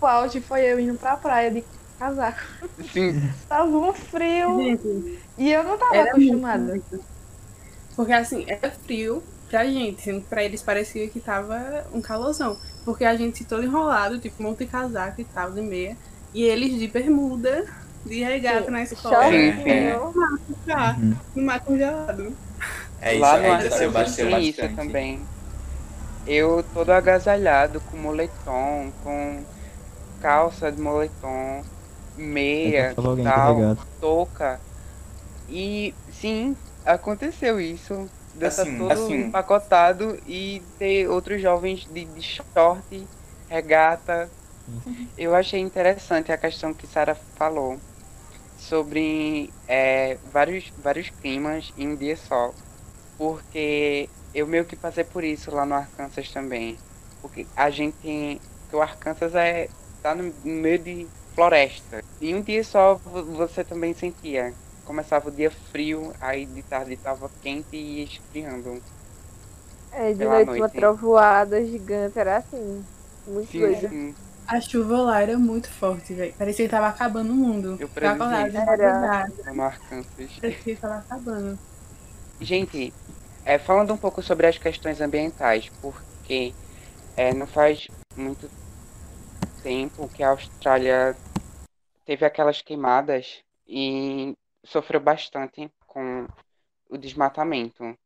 O 0.00 0.06
auge 0.06 0.40
foi 0.40 0.60
eu 0.62 0.78
indo 0.78 0.98
pra 0.98 1.16
praia 1.16 1.50
de 1.50 1.64
casaco. 1.98 2.40
Sim, 2.92 3.20
Tava 3.48 3.64
um 3.66 3.92
frio. 3.92 4.56
Gente, 4.62 5.18
E 5.38 5.50
eu 5.52 5.64
não 5.64 5.78
tava 5.78 6.02
acostumada. 6.02 6.64
muito. 6.64 7.04
Porque 7.94 8.12
assim, 8.12 8.44
era 8.46 8.70
frio 8.70 9.22
pra 9.50 9.64
gente, 9.64 10.02
sendo 10.02 10.20
que 10.20 10.26
pra 10.28 10.44
eles 10.44 10.62
parecia 10.62 11.08
que 11.08 11.20
tava 11.20 11.86
um 11.92 12.00
calorzão. 12.00 12.58
Porque 12.84 13.04
a 13.04 13.16
gente 13.16 13.44
todo 13.44 13.64
enrolado, 13.64 14.18
tipo, 14.18 14.42
monte 14.42 14.58
de 14.60 14.66
casaco 14.66 15.20
e 15.20 15.24
tal, 15.24 15.50
de 15.50 15.62
meia. 15.62 15.96
E 16.34 16.42
eles 16.44 16.78
de 16.78 16.86
bermuda, 16.88 17.64
de 18.04 18.22
regata 18.22 18.70
na 18.70 18.82
escola. 18.82 19.22
Shortinho. 19.22 20.12
Tá, 20.66 20.96
Uhum. 20.98 21.16
no 21.34 21.42
mar 21.42 21.60
congelado. 21.60 22.36
É 23.00 23.12
isso, 23.12 23.20
lá 23.22 23.38
no 23.38 23.44
ainda 23.44 23.70
se 23.70 23.84
Arkansas 23.84 23.92
bateu 23.92 24.26
tem 24.30 24.48
isso 24.48 24.60
bastante. 24.60 24.76
também. 24.76 25.20
Eu 26.26 26.64
todo 26.74 26.90
agasalhado, 26.90 27.80
com 27.80 27.96
moletom, 27.96 28.92
com 29.02 29.42
calça 30.18 30.72
de 30.72 30.80
moletom, 30.80 31.64
meia, 32.16 33.00
tal, 33.22 33.76
touca. 34.00 34.64
E 35.46 36.00
sim, 36.10 36.56
aconteceu 36.84 37.60
isso. 37.60 38.10
De 38.34 38.44
eu 38.44 38.48
estar 38.48 38.66
Assim, 38.66 38.76
todo 38.76 39.14
assim. 39.14 39.14
empacotado 39.14 40.18
e 40.26 40.72
ter 40.78 41.08
outros 41.08 41.40
jovens 41.42 41.86
de, 41.86 42.06
de 42.06 42.22
short, 42.22 43.10
regata. 43.48 44.32
Eu 45.16 45.34
achei 45.34 45.60
interessante 45.60 46.32
a 46.32 46.38
questão 46.38 46.74
que 46.74 46.86
Sara 46.86 47.14
falou 47.36 47.82
sobre 48.56 49.54
é, 49.66 50.18
vários, 50.24 50.72
vários 50.76 51.10
climas 51.10 51.72
em 51.76 51.88
um 51.88 51.96
dia 51.96 52.16
só. 52.16 52.54
Porque 53.16 54.14
eu 54.32 54.46
meio 54.46 54.66
que 54.66 54.76
passei 54.76 55.04
por 55.04 55.24
isso 55.24 55.50
lá 55.50 55.66
no 55.66 55.74
Arkansas 55.74 56.30
também. 56.32 56.84
Porque 57.20 57.50
a 57.56 57.70
gente. 57.70 58.42
Porque 58.62 58.76
o 58.76 58.82
Arkansas 58.82 59.34
é. 59.34 59.68
Tá 60.08 60.14
no 60.14 60.32
meio 60.44 60.78
de 60.82 61.10
floresta. 61.34 62.00
E 62.20 62.34
um 62.34 62.42
dia 62.42 62.62
só 62.64 62.98
vo- 63.04 63.26
você 63.36 63.64
também 63.64 63.94
sentia. 63.94 64.54
Começava 64.84 65.28
o 65.28 65.34
dia 65.34 65.50
frio, 65.50 66.12
aí 66.20 66.46
de 66.46 66.62
tarde 66.64 66.96
tava 66.96 67.30
quente 67.40 67.76
e 67.76 67.98
ia 67.98 68.04
esfriando. 68.04 68.80
É, 69.90 70.12
de 70.14 70.26
Pela 70.26 70.40
noite 70.40 70.58
uma 70.58 70.68
noite. 70.68 70.70
trovoada 70.70 71.64
gigante, 71.64 72.18
era 72.18 72.38
assim. 72.38 72.88
Muito 73.24 73.50
Sim, 73.50 73.74
sim. 73.74 74.16
A 74.48 74.60
chuva 74.60 74.98
lá 75.02 75.20
era 75.22 75.38
muito 75.38 75.70
forte, 75.70 76.14
velho. 76.14 76.36
Parecia 76.36 76.66
que 76.66 76.70
tava 76.70 76.88
acabando 76.88 77.32
o 77.32 77.36
mundo. 77.36 77.78
Eu. 77.78 77.88
No 79.54 79.62
Arkansas. 79.64 80.40
Parecia 80.40 80.74
que 80.74 80.80
tava 80.80 80.98
acabando. 80.98 81.60
Gente, 82.40 82.94
é, 83.44 83.58
falando 83.58 83.92
um 83.94 83.98
pouco 83.98 84.22
sobre 84.22 84.46
as 84.46 84.58
questões 84.58 85.00
ambientais, 85.00 85.70
porque 85.80 86.56
é, 87.16 87.34
não 87.34 87.46
faz 87.46 87.88
muito 88.16 88.50
tempo 89.66 90.08
que 90.08 90.22
a 90.22 90.30
Austrália 90.30 91.16
teve 92.04 92.24
aquelas 92.24 92.62
queimadas 92.62 93.42
e 93.66 94.32
sofreu 94.64 95.00
bastante 95.00 95.68
com 95.88 96.24
o 96.88 96.96
desmatamento. 96.96 97.98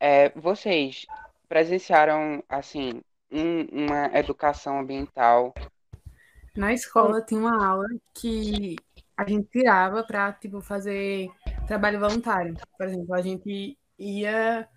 É, 0.00 0.30
vocês 0.30 1.06
presenciaram, 1.48 2.42
assim, 2.48 3.00
um- 3.30 3.84
uma 3.84 4.06
educação 4.18 4.80
ambiental? 4.80 5.54
Na 6.56 6.72
escola 6.72 7.22
tinha 7.22 7.38
uma 7.38 7.64
aula 7.64 7.86
que 8.12 8.74
a 9.16 9.24
gente 9.28 9.48
tirava 9.48 10.02
pra, 10.02 10.32
tipo, 10.32 10.60
fazer 10.60 11.28
trabalho 11.68 12.00
voluntário. 12.00 12.56
Por 12.76 12.88
exemplo, 12.88 13.14
a 13.14 13.22
gente 13.22 13.78
ia 13.96 14.68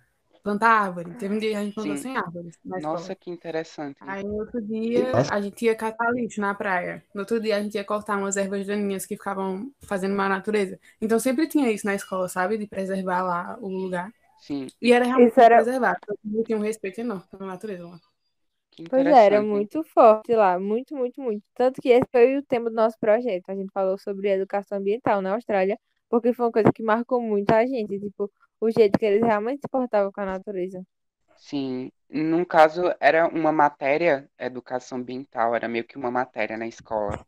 plantar 0.44 0.68
árvore. 0.70 1.14
Teve 1.14 1.34
um 1.34 1.38
dia 1.38 1.50
que 1.50 1.56
a 1.56 1.64
gente 1.64 1.74
plantou 1.74 1.96
Sim. 1.96 2.02
100 2.02 2.16
árvores 2.18 2.58
na 2.64 2.76
escola. 2.78 2.94
Nossa, 2.98 3.14
que 3.16 3.30
interessante. 3.30 3.96
Aí 4.02 4.22
no 4.22 4.34
outro 4.34 4.62
dia 4.62 5.10
Nossa. 5.10 5.34
a 5.34 5.40
gente 5.40 5.64
ia 5.64 5.74
catar 5.74 6.12
lixo 6.12 6.40
na 6.40 6.54
praia. 6.54 7.02
No 7.14 7.22
outro 7.22 7.40
dia 7.40 7.56
a 7.56 7.62
gente 7.62 7.74
ia 7.74 7.84
cortar 7.84 8.18
umas 8.18 8.36
ervas 8.36 8.66
daninhas 8.66 9.06
que 9.06 9.16
ficavam 9.16 9.72
fazendo 9.82 10.14
mal 10.14 10.26
à 10.26 10.28
natureza. 10.28 10.78
Então 11.00 11.18
sempre 11.18 11.48
tinha 11.48 11.70
isso 11.72 11.86
na 11.86 11.94
escola, 11.96 12.28
sabe? 12.28 12.58
De 12.58 12.66
preservar 12.68 13.22
lá 13.22 13.58
o 13.60 13.68
lugar. 13.68 14.12
Sim, 14.40 14.66
E 14.80 14.92
era 14.92 15.06
realmente 15.06 15.30
Isso 15.30 15.40
era- 15.40 15.56
preservar. 15.56 15.98
Todo 16.06 16.18
mundo 16.22 16.44
tinha 16.44 16.58
um 16.58 16.62
respeito 16.62 17.00
enorme 17.00 17.24
pela 17.30 17.46
natureza 17.46 17.86
lá. 17.88 17.98
que 18.70 18.84
Pois 18.88 19.06
é, 19.06 19.26
era 19.26 19.40
muito 19.42 19.82
forte 19.84 20.34
lá, 20.34 20.58
muito, 20.58 20.94
muito, 20.96 21.20
muito. 21.22 21.42
Tanto 21.54 21.80
que 21.80 21.88
esse 21.90 22.06
foi 22.12 22.36
o 22.36 22.42
tema 22.42 22.68
do 22.68 22.76
nosso 22.76 22.98
projeto. 22.98 23.48
A 23.48 23.54
gente 23.54 23.70
falou 23.72 23.96
sobre 23.96 24.28
educação 24.28 24.78
ambiental 24.78 25.22
na 25.22 25.32
Austrália, 25.34 25.78
porque 26.08 26.32
foi 26.34 26.46
uma 26.46 26.52
coisa 26.52 26.72
que 26.72 26.82
marcou 26.82 27.20
muito 27.22 27.50
a 27.52 27.66
gente, 27.66 27.98
tipo, 28.00 28.30
o 28.60 28.70
jeito 28.70 28.98
que 28.98 29.06
eles 29.06 29.22
realmente 29.22 29.60
se 29.62 29.68
portavam 29.68 30.12
com 30.12 30.20
a 30.22 30.26
natureza. 30.26 30.84
Sim, 31.36 31.92
num 32.10 32.44
caso 32.44 32.92
era 32.98 33.28
uma 33.28 33.52
matéria, 33.52 34.28
educação 34.36 34.98
ambiental, 34.98 35.54
era 35.54 35.68
meio 35.68 35.86
que 35.86 35.96
uma 35.96 36.10
matéria 36.10 36.56
na 36.56 36.66
escola. 36.66 37.24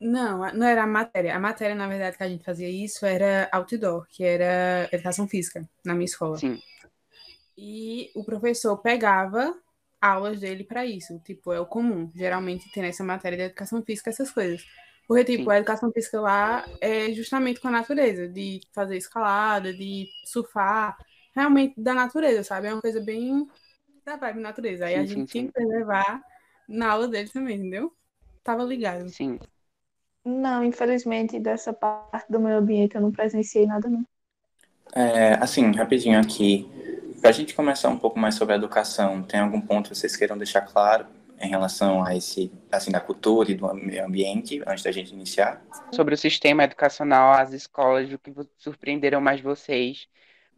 Não, 0.00 0.42
a- 0.44 0.52
não 0.52 0.66
era 0.66 0.82
a 0.84 0.86
matéria. 0.86 1.34
A 1.34 1.40
matéria, 1.40 1.74
na 1.74 1.88
verdade, 1.88 2.16
que 2.16 2.22
a 2.24 2.28
gente 2.28 2.44
fazia 2.44 2.68
isso 2.68 3.04
era 3.06 3.48
outdoor, 3.52 4.06
que 4.08 4.22
era 4.24 4.88
educação 4.92 5.26
física 5.28 5.68
na 5.84 5.94
minha 5.94 6.04
escola. 6.06 6.40
Sim, 6.40 6.62
E 7.56 8.10
o 8.14 8.24
professor 8.24 8.76
pegava 8.78 9.54
aulas 10.00 10.40
dele 10.40 10.64
para 10.64 10.84
isso. 10.84 11.18
Tipo, 11.20 11.52
é 11.52 11.60
o 11.60 11.66
comum. 11.66 12.10
Geralmente 12.14 12.70
tem 12.72 12.82
nessa 12.82 13.04
matéria 13.04 13.38
de 13.38 13.44
educação 13.44 13.82
física 13.82 14.10
essas 14.10 14.30
coisas. 14.30 14.64
Porque, 15.06 15.24
tipo, 15.24 15.44
Sim. 15.44 15.50
a 15.50 15.58
educação 15.58 15.92
física 15.92 16.20
lá 16.20 16.64
é 16.80 17.12
justamente 17.12 17.60
com 17.60 17.68
a 17.68 17.70
natureza, 17.70 18.28
de 18.28 18.60
fazer 18.72 18.96
escalada, 18.96 19.72
de 19.72 20.08
surfar, 20.24 20.96
realmente 21.34 21.74
da 21.76 21.94
natureza, 21.94 22.42
sabe? 22.42 22.68
É 22.68 22.72
uma 22.72 22.80
coisa 22.80 23.00
bem 23.00 23.46
da 24.04 24.16
vibe 24.16 24.40
natureza. 24.40 24.86
Aí 24.86 24.94
a 24.94 25.04
gente 25.04 25.20
sim, 25.20 25.26
tinha 25.26 25.42
sim. 25.44 25.46
que 25.48 25.52
preservar 25.52 26.22
na 26.68 26.90
aula 26.92 27.08
dele 27.08 27.28
também, 27.28 27.58
entendeu? 27.58 27.92
Tava 28.42 28.62
ligado. 28.64 29.08
sim. 29.08 29.38
Não, 30.24 30.64
infelizmente, 30.64 31.38
dessa 31.38 31.70
parte 31.70 32.32
do 32.32 32.40
meio 32.40 32.56
ambiente 32.56 32.94
eu 32.94 33.02
não 33.02 33.12
presenciei 33.12 33.66
nada, 33.66 33.90
não. 33.90 34.06
É, 34.94 35.34
assim, 35.34 35.70
rapidinho 35.72 36.18
aqui. 36.18 36.66
Para 37.20 37.28
a 37.28 37.32
gente 37.32 37.54
começar 37.54 37.90
um 37.90 37.98
pouco 37.98 38.18
mais 38.18 38.34
sobre 38.34 38.54
a 38.54 38.56
educação, 38.56 39.22
tem 39.22 39.40
algum 39.40 39.60
ponto 39.60 39.90
que 39.90 39.96
vocês 39.96 40.16
queiram 40.16 40.38
deixar 40.38 40.62
claro 40.62 41.06
em 41.44 41.50
relação 41.50 42.04
a 42.04 42.14
esse, 42.16 42.50
assim, 42.72 42.90
da 42.90 43.00
cultura 43.00 43.50
e 43.50 43.54
do 43.54 43.72
meio 43.74 44.04
ambiente, 44.04 44.62
antes 44.66 44.84
da 44.84 44.92
gente 44.92 45.12
iniciar? 45.12 45.62
Sobre 45.94 46.14
o 46.14 46.18
sistema 46.18 46.64
educacional, 46.64 47.32
as 47.34 47.52
escolas, 47.52 48.12
o 48.12 48.18
que 48.18 48.32
surpreenderam 48.58 49.20
mais 49.20 49.40
vocês? 49.40 50.08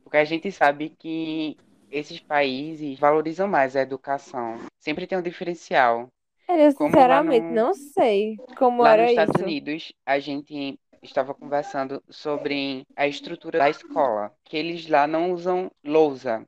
Porque 0.04 0.16
a 0.18 0.24
gente 0.24 0.50
sabe 0.52 0.90
que 0.90 1.58
esses 1.90 2.20
países 2.20 2.98
valorizam 2.98 3.48
mais 3.48 3.76
a 3.76 3.80
educação. 3.82 4.58
Sempre 4.80 5.06
tem 5.06 5.18
um 5.18 5.22
diferencial. 5.22 6.08
Eu, 6.48 6.72
Como 6.74 7.02
lá 7.04 7.22
sinceramente, 7.22 7.52
no- 7.52 7.52
não 7.52 7.74
sei 7.74 8.36
como 8.56 8.84
Lá 8.84 8.92
era 8.92 9.02
nos 9.02 9.10
Estados 9.10 9.34
isso. 9.34 9.42
Unidos, 9.42 9.92
a 10.04 10.18
gente 10.18 10.78
estava 11.02 11.34
conversando 11.34 12.02
sobre 12.10 12.86
a 12.96 13.06
estrutura 13.06 13.58
da 13.58 13.70
escola, 13.70 14.32
que 14.44 14.56
eles 14.56 14.86
lá 14.88 15.06
não 15.06 15.32
usam 15.32 15.70
lousa, 15.84 16.46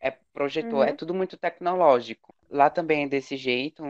é 0.00 0.10
projetor, 0.32 0.86
é 0.86 0.92
Uhum. 0.92 0.96
tudo 0.96 1.14
muito 1.14 1.36
tecnológico. 1.38 2.34
Lá 2.50 2.68
também 2.68 3.04
é 3.04 3.08
desse 3.08 3.36
jeito. 3.36 3.82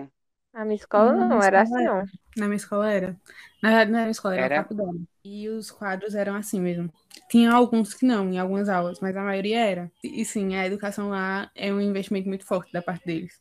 A 0.52 0.64
minha 0.64 0.76
escola 0.76 1.12
Na 1.12 1.29
não 1.29 1.38
minha 1.38 1.47
era 1.47 1.62
escola 1.62 1.62
assim, 1.62 1.85
não. 1.85 2.05
Na 2.37 2.47
minha 2.47 2.57
escola 2.57 2.90
era. 2.90 3.17
Na 3.62 3.69
verdade, 3.71 3.90
não 3.93 3.99
era 4.00 4.11
escola, 4.11 4.35
era, 4.35 4.45
Era? 4.45 4.62
faculdade. 4.62 5.05
E 5.25 5.49
os 5.49 5.71
quadros 5.71 6.14
eram 6.14 6.35
assim 6.35 6.61
mesmo. 6.61 6.93
Tinha 7.31 7.52
alguns 7.52 7.95
que 7.95 8.05
não, 8.07 8.29
em 8.31 8.38
algumas 8.38 8.69
aulas, 8.69 8.99
mas 9.00 9.17
a 9.17 9.23
maioria 9.23 9.61
era. 9.61 9.93
E 10.02 10.25
sim, 10.25 10.55
a 10.57 10.67
educação 10.67 11.11
lá 11.11 11.50
é 11.55 11.73
um 11.73 11.81
investimento 11.81 12.29
muito 12.29 12.45
forte 12.45 12.73
da 12.73 12.83
parte 12.83 13.05
deles. 13.07 13.40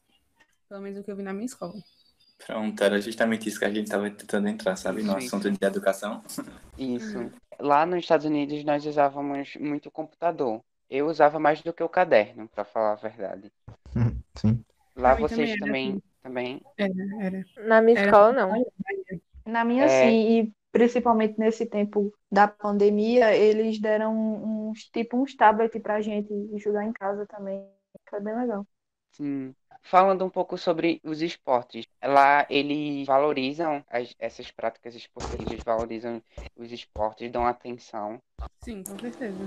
Pelo 0.67 0.81
menos 0.81 0.99
o 0.99 1.03
que 1.03 1.11
eu 1.11 1.15
vi 1.15 1.23
na 1.23 1.33
minha 1.33 1.45
escola. 1.45 1.73
Pronto, 2.45 2.83
era 2.83 2.99
justamente 3.01 3.47
isso 3.49 3.59
que 3.59 3.65
a 3.65 3.69
gente 3.69 3.85
estava 3.85 4.09
tentando 4.09 4.47
entrar, 4.47 4.75
sabe, 4.75 5.03
no 5.03 5.11
Sim. 5.11 5.17
assunto 5.17 5.51
de 5.51 5.65
educação. 5.65 6.23
Isso. 6.77 7.31
Lá 7.59 7.85
nos 7.85 7.99
Estados 7.99 8.25
Unidos 8.25 8.63
nós 8.63 8.85
usávamos 8.85 9.55
muito 9.57 9.91
computador. 9.91 10.61
Eu 10.89 11.07
usava 11.07 11.39
mais 11.39 11.61
do 11.61 11.73
que 11.73 11.83
o 11.83 11.89
caderno, 11.89 12.47
para 12.47 12.63
falar 12.65 12.93
a 12.93 12.95
verdade. 12.95 13.51
Sim. 14.35 14.63
Lá 14.95 15.15
vocês 15.15 15.57
também 15.57 16.01
também, 16.23 16.61
também. 16.61 16.61
Era, 16.77 16.93
era. 17.21 17.45
Na 17.67 17.81
minha 17.81 17.97
Era 17.97 18.07
escola, 18.07 18.33
não. 18.33 18.65
Na 19.45 19.65
minha, 19.65 19.85
É. 19.85 19.87
sim, 19.87 20.39
e 20.39 20.53
principalmente 20.71 21.39
nesse 21.39 21.65
tempo 21.65 22.13
da 22.31 22.47
pandemia, 22.47 23.35
eles 23.35 23.79
deram 23.79 24.15
uns, 24.69 24.83
tipo, 24.85 25.17
uns 25.17 25.35
tablets 25.35 25.81
pra 25.81 26.01
gente 26.01 26.31
estudar 26.55 26.85
em 26.85 26.93
casa 26.93 27.25
também. 27.25 27.65
Foi 28.09 28.19
bem 28.21 28.35
legal. 28.35 28.65
Sim. 29.11 29.55
Falando 29.81 30.25
um 30.25 30.29
pouco 30.29 30.57
sobre 30.57 30.99
os 31.03 31.21
esportes, 31.21 31.85
lá 32.03 32.45
eles 32.49 33.07
valorizam 33.07 33.83
as- 33.89 34.13
essas 34.19 34.51
práticas 34.51 34.93
esportivas, 34.93 35.63
valorizam 35.63 36.21
os 36.55 36.71
esportes, 36.71 37.31
dão 37.31 37.45
atenção. 37.47 38.21
Sim, 38.61 38.83
com 38.83 38.99
certeza. 38.99 39.37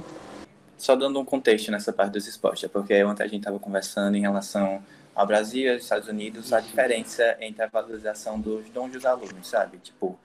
Só 0.79 0.97
dando 0.97 1.21
um 1.21 1.25
contexto 1.25 1.71
nessa 1.71 1.93
parte 1.93 2.15
dos 2.15 2.27
esportes, 2.27 2.65
é 2.65 2.69
porque 2.69 3.05
ontem 3.05 3.23
a 3.23 3.27
gente 3.27 3.41
estava 3.41 3.59
conversando 3.61 4.17
em 4.17 4.21
relação 4.23 4.83
ao 5.15 5.27
Brasil 5.27 5.65
e 5.65 5.71
aos 5.75 5.83
Estados 5.83 6.09
Unidos, 6.09 6.53
a 6.53 6.61
diferença 6.61 7.37
entre 7.41 7.63
a 7.63 7.69
valorização 7.69 8.41
dos 8.41 8.69
dons 8.71 8.93
dos 8.93 9.05
alunos, 9.07 9.47
sabe? 9.49 9.79
Tipo, 9.79 10.19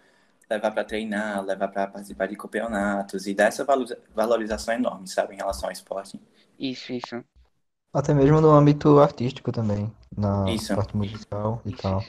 levar 0.49 0.71
para 0.71 0.83
treinar, 0.83 1.43
levar 1.45 1.67
para 1.69 1.87
participar 1.87 2.27
de 2.27 2.35
campeonatos 2.37 3.27
e 3.27 3.33
dar 3.33 3.45
essa 3.47 3.65
valoriza- 3.65 3.99
valorização 4.15 4.73
enorme, 4.75 5.07
sabe, 5.07 5.33
em 5.35 5.37
relação 5.37 5.69
ao 5.69 5.73
esporte. 5.73 6.19
Isso, 6.59 6.93
isso. 6.93 7.23
Até 7.93 8.13
mesmo 8.13 8.39
no 8.39 8.51
âmbito 8.51 8.97
artístico 8.99 9.51
também, 9.51 9.91
na 10.17 10.55
Isso. 10.55 10.73
parte 10.73 10.95
musical 10.95 11.61
e 11.65 11.73
tal. 11.73 12.01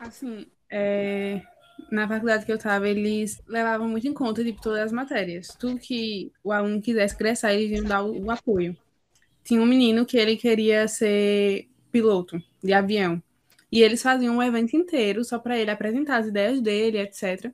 Assim, 0.00 0.46
é, 0.70 1.42
na 1.90 2.08
faculdade 2.08 2.46
que 2.46 2.52
eu 2.52 2.58
tava, 2.58 2.88
eles 2.88 3.40
levavam 3.46 3.88
muito 3.88 4.06
em 4.06 4.14
conta, 4.14 4.42
tipo, 4.44 4.60
todas 4.60 4.80
as 4.80 4.92
matérias. 4.92 5.48
Tudo 5.58 5.78
que 5.78 6.32
o 6.42 6.52
aluno 6.52 6.80
quisesse 6.80 7.14
ingressar, 7.14 7.52
eles 7.52 7.78
iam 7.78 7.86
dar 7.86 8.02
o, 8.04 8.24
o 8.26 8.30
apoio. 8.30 8.76
Tinha 9.44 9.62
um 9.62 9.66
menino 9.66 10.06
que 10.06 10.18
ele 10.18 10.36
queria 10.36 10.88
ser 10.88 11.68
piloto 11.90 12.42
de 12.62 12.72
avião. 12.72 13.22
E 13.72 13.82
eles 13.82 14.02
faziam 14.02 14.36
um 14.36 14.42
evento 14.42 14.76
inteiro 14.76 15.24
só 15.24 15.38
para 15.38 15.58
ele 15.58 15.70
apresentar 15.70 16.18
as 16.18 16.26
ideias 16.26 16.60
dele, 16.60 16.98
etc. 16.98 17.52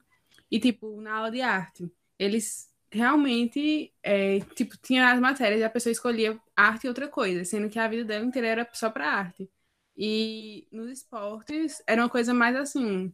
E, 0.51 0.59
tipo, 0.61 1.01
na 1.01 1.17
aula 1.17 1.31
de 1.31 1.41
arte, 1.43 1.91
eles 2.19 2.69
realmente, 2.91 3.93
é, 4.03 4.41
tipo, 4.55 4.77
tinha 4.79 5.13
as 5.13 5.21
matérias 5.21 5.61
e 5.61 5.65
a 5.65 5.71
pessoa 5.71 5.93
escolhia 5.93 6.41
arte 6.57 6.85
e 6.85 6.89
outra 6.89 7.09
coisa, 7.09 7.45
sendo 7.45 7.69
que 7.69 7.79
a 7.79 7.89
vida 7.89 8.05
dela 8.05 8.25
inteira 8.25 8.49
era 8.49 8.69
só 8.73 8.91
para 8.91 9.11
arte. 9.11 9.51
E 9.97 10.67
nos 10.73 10.91
esportes 10.91 11.83
era 11.87 12.03
uma 12.03 12.09
coisa 12.09 12.35
mais 12.35 12.57
assim, 12.57 13.13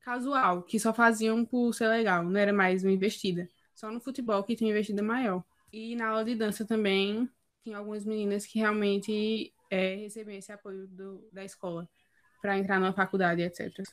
casual, 0.00 0.62
que 0.62 0.78
só 0.78 0.92
faziam 0.94 1.44
por 1.44 1.72
ser 1.74 1.88
legal, 1.88 2.24
não 2.24 2.38
era 2.38 2.52
mais 2.52 2.84
uma 2.84 2.92
investida. 2.92 3.48
Só 3.74 3.90
no 3.90 4.00
futebol 4.00 4.44
que 4.44 4.56
tinha 4.56 4.70
investida 4.70 5.02
maior. 5.02 5.44
E 5.72 5.96
na 5.96 6.08
aula 6.08 6.24
de 6.24 6.34
dança 6.36 6.64
também 6.64 7.28
tinha 7.64 7.78
algumas 7.78 8.04
meninas 8.04 8.46
que 8.46 8.58
realmente 8.58 9.53
é, 9.74 9.96
recebiam 9.96 10.36
esse 10.36 10.52
apoio 10.52 10.86
do, 10.88 11.28
da 11.32 11.44
escola 11.44 11.88
para 12.40 12.58
entrar 12.58 12.78
numa 12.80 12.92
faculdade, 12.92 13.42
etc. 13.42 13.84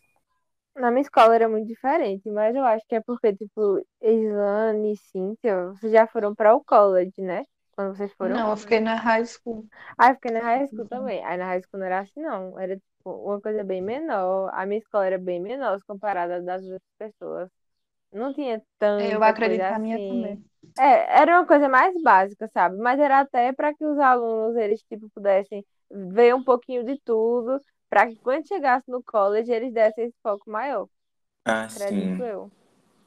Na 0.75 0.89
minha 0.89 1.01
escola 1.01 1.35
era 1.35 1.49
muito 1.49 1.67
diferente, 1.67 2.29
mas 2.29 2.55
eu 2.55 2.63
acho 2.63 2.85
que 2.87 2.95
é 2.95 3.01
porque, 3.01 3.35
tipo, 3.35 3.85
Islane 4.01 4.93
e 4.93 4.97
Cíntia, 4.97 5.67
vocês 5.73 5.91
já 5.91 6.07
foram 6.07 6.33
para 6.33 6.55
o 6.55 6.63
college, 6.63 7.13
né? 7.21 7.45
Quando 7.75 7.95
vocês 7.95 8.11
foram? 8.13 8.35
Não, 8.35 8.51
eu 8.51 8.57
fiquei 8.57 8.79
na 8.79 8.95
high 8.95 9.25
school. 9.25 9.67
Ah, 9.97 10.09
eu 10.09 10.15
fiquei 10.15 10.31
na 10.31 10.41
high 10.41 10.67
school 10.67 10.87
também. 10.87 11.23
Aí 11.25 11.37
na 11.37 11.45
high 11.45 11.61
school 11.61 11.79
não 11.79 11.85
era 11.87 11.99
assim, 11.99 12.21
não. 12.21 12.59
Era, 12.59 12.75
tipo, 12.77 13.11
uma 13.11 13.41
coisa 13.41 13.63
bem 13.63 13.81
menor. 13.81 14.49
A 14.53 14.65
minha 14.65 14.79
escola 14.79 15.05
era 15.05 15.17
bem 15.17 15.39
menor 15.41 15.79
comparada 15.87 16.41
das 16.41 16.63
outras 16.63 16.81
pessoas. 16.97 17.49
Não 18.11 18.33
tinha 18.33 18.61
tanta 18.77 19.19
Eu 19.19 19.23
acredito 19.23 19.65
coisa 19.65 19.67
que 19.67 19.73
a 19.73 19.79
minha 19.79 19.99
assim. 19.99 20.01
também. 20.01 20.43
É, 20.77 21.21
era 21.21 21.39
uma 21.39 21.47
coisa 21.47 21.67
mais 21.69 21.93
básica, 22.01 22.49
sabe? 22.53 22.77
Mas 22.77 22.99
era 22.99 23.19
até 23.21 23.51
para 23.53 23.73
que 23.73 23.85
os 23.85 23.97
alunos, 23.99 24.55
eles, 24.57 24.81
tipo, 24.83 25.09
pudessem 25.11 25.65
ver 25.91 26.33
um 26.35 26.43
pouquinho 26.43 26.83
de 26.85 26.99
tudo, 27.01 27.57
para 27.89 28.07
que 28.07 28.17
quando 28.17 28.47
chegasse 28.47 28.89
no 28.89 29.03
college, 29.03 29.51
eles 29.51 29.73
dessem 29.73 30.05
esse 30.05 30.15
foco 30.23 30.49
maior, 30.49 30.87
Ah, 31.45 31.67
sim. 31.69 32.11
acredito 32.11 32.23
eu. 32.23 32.51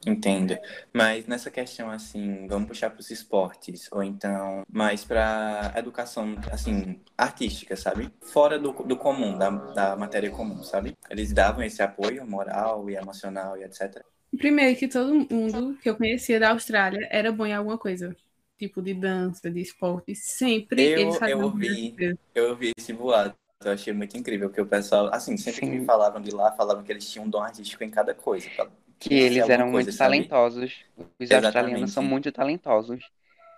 Entendo. 0.06 0.58
Mas 0.92 1.26
nessa 1.26 1.50
questão, 1.50 1.90
assim, 1.90 2.46
vamos 2.49 2.68
puxar 2.68 2.90
para 2.90 3.00
os 3.00 3.11
esportes, 3.11 3.88
ou 3.92 4.02
então 4.02 4.62
mais 4.70 5.04
para 5.04 5.73
educação, 5.76 6.37
assim, 6.52 7.00
artística, 7.16 7.76
sabe? 7.76 8.12
Fora 8.23 8.58
do, 8.58 8.73
do 8.73 8.96
comum, 8.99 9.38
da, 9.38 9.50
da 9.50 9.96
matéria 9.96 10.30
comum, 10.30 10.62
sabe? 10.62 10.94
Eles 11.11 11.33
davam 11.33 11.62
esse 11.64 11.83
apoio 11.83 12.26
moral 12.26 12.90
e 12.90 12.96
emocional 12.96 13.57
e 13.57 13.64
etc. 13.64 14.05
Primeiro 14.38 14.79
que 14.79 14.88
todo 14.88 15.14
mundo 15.14 15.77
que 15.83 15.88
eu 15.88 15.97
conhecia 15.97 16.40
da 16.40 16.51
Austrália 16.51 17.07
era 17.11 17.31
bom 17.33 17.47
em 17.47 17.53
alguma 17.55 17.79
coisa. 17.79 18.16
Tipo 18.59 18.81
de 18.81 18.94
dança, 18.94 19.51
de 19.51 19.61
esporte. 19.61 20.14
Sempre 20.14 20.83
Eu- 20.83 20.99
eles 21.01 21.14
eu 21.14 21.20
faziam 21.20 21.42
ouvi. 21.42 21.68
alguma 21.68 21.97
coisa. 21.97 22.18
Eu 22.35 22.49
ouvi 22.51 22.70
esse 22.79 22.92
boato, 22.92 23.37
eu 23.64 23.73
achei 23.73 23.92
muito 23.92 24.16
incrível, 24.16 24.49
que 24.51 24.61
o 24.61 24.66
pessoal, 24.66 25.12
assim, 25.12 25.37
sempre 25.37 25.61
que 25.62 25.66
me 25.70 25.81
Sim. 25.81 25.85
falavam 25.85 26.20
de 26.20 26.31
lá, 26.31 26.53
falavam 26.53 26.83
que 26.85 26.92
eles 26.92 27.09
tinham 27.11 27.27
um 27.27 27.31
dom 27.31 27.42
artístico 27.42 27.83
em 27.85 27.90
cada 27.90 28.14
coisa. 28.14 28.49
pra- 28.57 28.68
Que 28.99 29.14
eles 29.14 29.49
eram 29.49 29.70
muito 29.70 29.90
sabe? 29.92 29.99
talentosos. 29.99 30.85
Os 30.97 31.05
Exatamente. 31.20 31.44
australianos 31.47 31.92
são 31.92 32.03
muito 32.03 32.31
talentosos. 32.33 33.05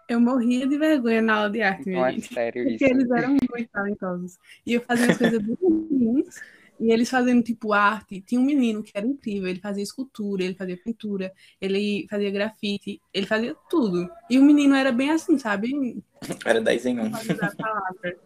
Eu 0.08 0.20
morria 0.20 0.66
de 0.66 0.78
vergonha 0.78 1.20
na 1.20 1.34
aula 1.36 1.50
de 1.50 1.62
arte, 1.62 1.88
minha 1.88 2.08
é 2.08 2.12
gente. 2.12 2.32
sério 2.32 2.62
Porque 2.64 2.84
isso. 2.84 2.84
eles 2.84 3.10
eram 3.10 3.30
muito 3.30 3.68
talentosos. 3.70 4.38
E 4.64 4.74
eu 4.74 4.80
fazia 4.80 5.10
as 5.10 5.18
coisas 5.18 5.40
bem 5.42 5.56
ruins. 5.60 6.36
E 6.78 6.92
eles 6.92 7.08
fazendo, 7.08 7.42
tipo, 7.42 7.72
arte. 7.72 8.20
Tinha 8.20 8.40
um 8.40 8.44
menino 8.44 8.82
que 8.82 8.92
era 8.94 9.06
incrível. 9.06 9.48
Ele 9.48 9.60
fazia 9.60 9.82
escultura, 9.82 10.44
ele 10.44 10.54
fazia 10.54 10.76
pintura, 10.76 11.32
ele 11.60 12.06
fazia 12.08 12.30
grafite, 12.30 13.00
ele 13.12 13.26
fazia 13.26 13.56
tudo. 13.68 14.08
E 14.28 14.38
o 14.38 14.42
menino 14.42 14.74
era 14.74 14.92
bem 14.92 15.10
assim, 15.10 15.38
sabe? 15.38 16.02
Era 16.44 16.60
10 16.60 16.86
em 16.86 17.00
1. 17.00 17.10
Valorizar 17.10 17.46
a 17.46 17.56
palavra. 17.56 18.18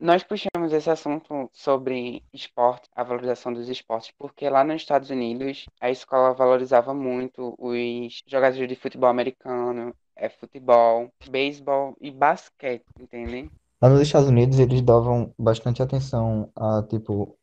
Nós 0.00 0.22
puxamos 0.22 0.72
esse 0.72 0.88
assunto 0.88 1.50
sobre 1.52 2.22
esporte, 2.32 2.88
a 2.96 3.04
valorização 3.04 3.52
dos 3.52 3.68
esportes, 3.68 4.10
porque 4.18 4.48
lá 4.48 4.64
nos 4.64 4.76
Estados 4.76 5.10
Unidos 5.10 5.66
a 5.78 5.90
escola 5.90 6.32
valorizava 6.32 6.94
muito 6.94 7.54
os 7.58 8.22
jogadores 8.26 8.66
de 8.66 8.76
futebol 8.76 9.10
americano, 9.10 9.94
é 10.16 10.30
futebol, 10.30 11.12
beisebol 11.28 11.94
e 12.00 12.10
basquete, 12.10 12.86
entendem? 12.98 13.50
Lá 13.82 13.90
nos 13.90 14.00
Estados 14.00 14.30
Unidos 14.30 14.58
eles 14.58 14.80
davam 14.80 15.34
bastante 15.38 15.82
atenção 15.82 16.50
a, 16.56 16.82
tipo, 16.88 17.36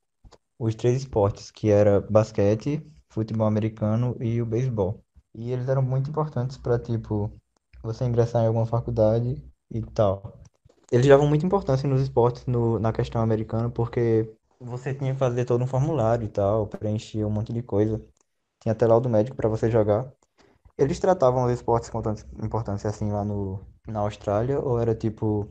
os 0.60 0.76
três 0.76 0.98
esportes, 0.98 1.52
que 1.52 1.70
era 1.70 2.02
basquete, 2.02 2.82
futebol 3.10 3.48
americano 3.48 4.16
e 4.20 4.42
o 4.42 4.46
beisebol. 4.46 5.04
E 5.34 5.52
eles 5.52 5.68
eram 5.70 5.82
muito 5.82 6.10
importantes 6.10 6.58
para, 6.58 6.80
tipo, 6.80 7.32
você 7.84 8.06
ingressar 8.06 8.44
em 8.44 8.48
alguma 8.48 8.66
faculdade 8.66 9.44
e 9.72 9.82
tal. 9.82 10.42
Eles 10.92 11.08
davam 11.08 11.28
muita 11.28 11.46
importância 11.46 11.88
nos 11.88 12.02
esportes 12.02 12.46
no, 12.46 12.80
na 12.80 12.94
questão 12.94 13.22
americana, 13.22 13.70
porque 13.70 14.30
você 14.60 14.94
tinha 14.94 15.14
que 15.14 15.20
fazer 15.20 15.46
todo 15.46 15.64
um 15.64 15.68
formulário 15.68 16.26
e 16.26 16.30
tal, 16.30 16.68
preencher 16.68 17.26
um 17.26 17.30
monte 17.30 17.54
de 17.54 17.62
coisa. 17.62 18.02
Tinha 18.62 18.74
até 18.74 18.88
laudo 18.88 19.10
médico 19.10 19.36
para 19.36 19.50
você 19.50 19.70
jogar. 19.70 20.12
Eles 20.78 21.00
tratavam 21.00 21.46
os 21.46 21.52
esportes 21.52 21.90
com 21.90 22.02
tanta 22.02 22.24
importância 22.44 22.90
assim 22.90 23.12
lá 23.12 23.24
no, 23.26 23.60
na 23.88 24.00
Austrália, 24.00 24.60
ou 24.60 24.80
era 24.80 24.96
tipo 24.96 25.48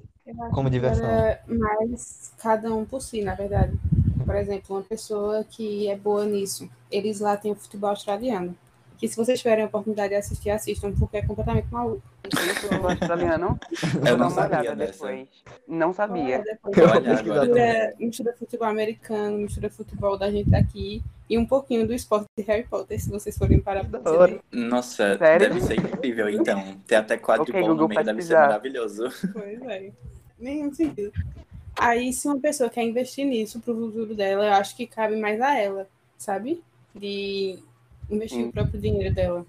como 0.53 0.71
diversão? 0.71 1.09
era 1.09 1.41
mais 1.47 2.33
cada 2.39 2.75
um 2.75 2.85
por 2.85 3.01
si, 3.01 3.23
na 3.23 3.35
verdade. 3.35 3.79
Por 4.27 4.35
exemplo, 4.35 4.77
uma 4.77 4.83
pessoa 4.83 5.45
que 5.45 5.89
é 5.89 5.97
boa 5.97 6.25
nisso, 6.27 6.69
eles 6.91 7.21
lá 7.21 7.37
têm 7.37 7.53
o 7.53 7.57
futebol 7.57 7.91
australiano. 7.91 8.55
Que 8.99 9.07
se 9.07 9.15
vocês 9.17 9.39
tiverem 9.39 9.63
a 9.63 9.67
oportunidade 9.67 10.09
de 10.09 10.15
assistir, 10.15 10.49
assistam, 10.51 10.91
porque 10.99 11.19
é 11.19 11.23
completamente 11.23 11.69
maluco. 11.71 12.03
Futebol 12.61 12.91
australiano? 12.91 13.61
Eu 14.09 14.17
não 14.17 14.31
sabia 14.31 14.75
depois. 14.75 15.29
Não 15.69 15.93
sabia. 15.93 16.43
Pesquisar 16.65 17.01
mistura, 17.01 17.95
mistura 18.01 18.33
futebol 18.39 18.69
americano, 18.69 19.39
mistura 19.39 19.71
futebol 19.71 20.17
da 20.19 20.31
gente 20.31 20.49
daqui 20.49 21.03
e 21.29 21.37
um 21.37 21.45
pouquinho 21.45 21.87
do 21.87 21.93
esporte 21.93 22.25
de 22.39 22.45
Harry 22.45 22.65
Potter, 22.65 22.99
se 23.01 23.11
vocês 23.11 23.37
forem 23.37 23.61
parar 23.61 23.85
pra 23.85 24.01
ver. 24.01 24.41
Nossa, 24.51 25.19
Sério? 25.19 25.49
deve 25.49 25.61
ser 25.61 25.75
incrível, 25.79 26.31
então. 26.31 26.77
Ter 26.87 26.97
até 26.97 27.19
quadribol 27.19 27.63
Ok, 27.63 27.75
no 27.75 27.89
meio 27.89 28.05
deve 28.05 28.05
ser 28.07 28.15
pesquisar. 28.15 28.41
maravilhoso. 28.47 29.09
Pois 29.33 29.61
é. 29.63 29.91
Nenhum 30.39 30.73
sentido. 30.73 31.13
Aí, 31.79 32.13
se 32.13 32.27
uma 32.27 32.39
pessoa 32.41 32.71
quer 32.71 32.83
investir 32.85 33.27
nisso 33.27 33.61
pro 33.61 33.75
futuro 33.75 34.15
dela, 34.15 34.47
eu 34.47 34.53
acho 34.55 34.75
que 34.77 34.87
cabe 34.87 35.17
mais 35.17 35.41
a 35.41 35.57
ela, 35.59 35.89
sabe? 36.17 36.63
De 36.95 37.59
investir 38.11 38.45
Hum. 38.45 38.49
o 38.49 38.53
próprio 38.53 38.81
dinheiro 38.81 39.15
dela. 39.15 39.45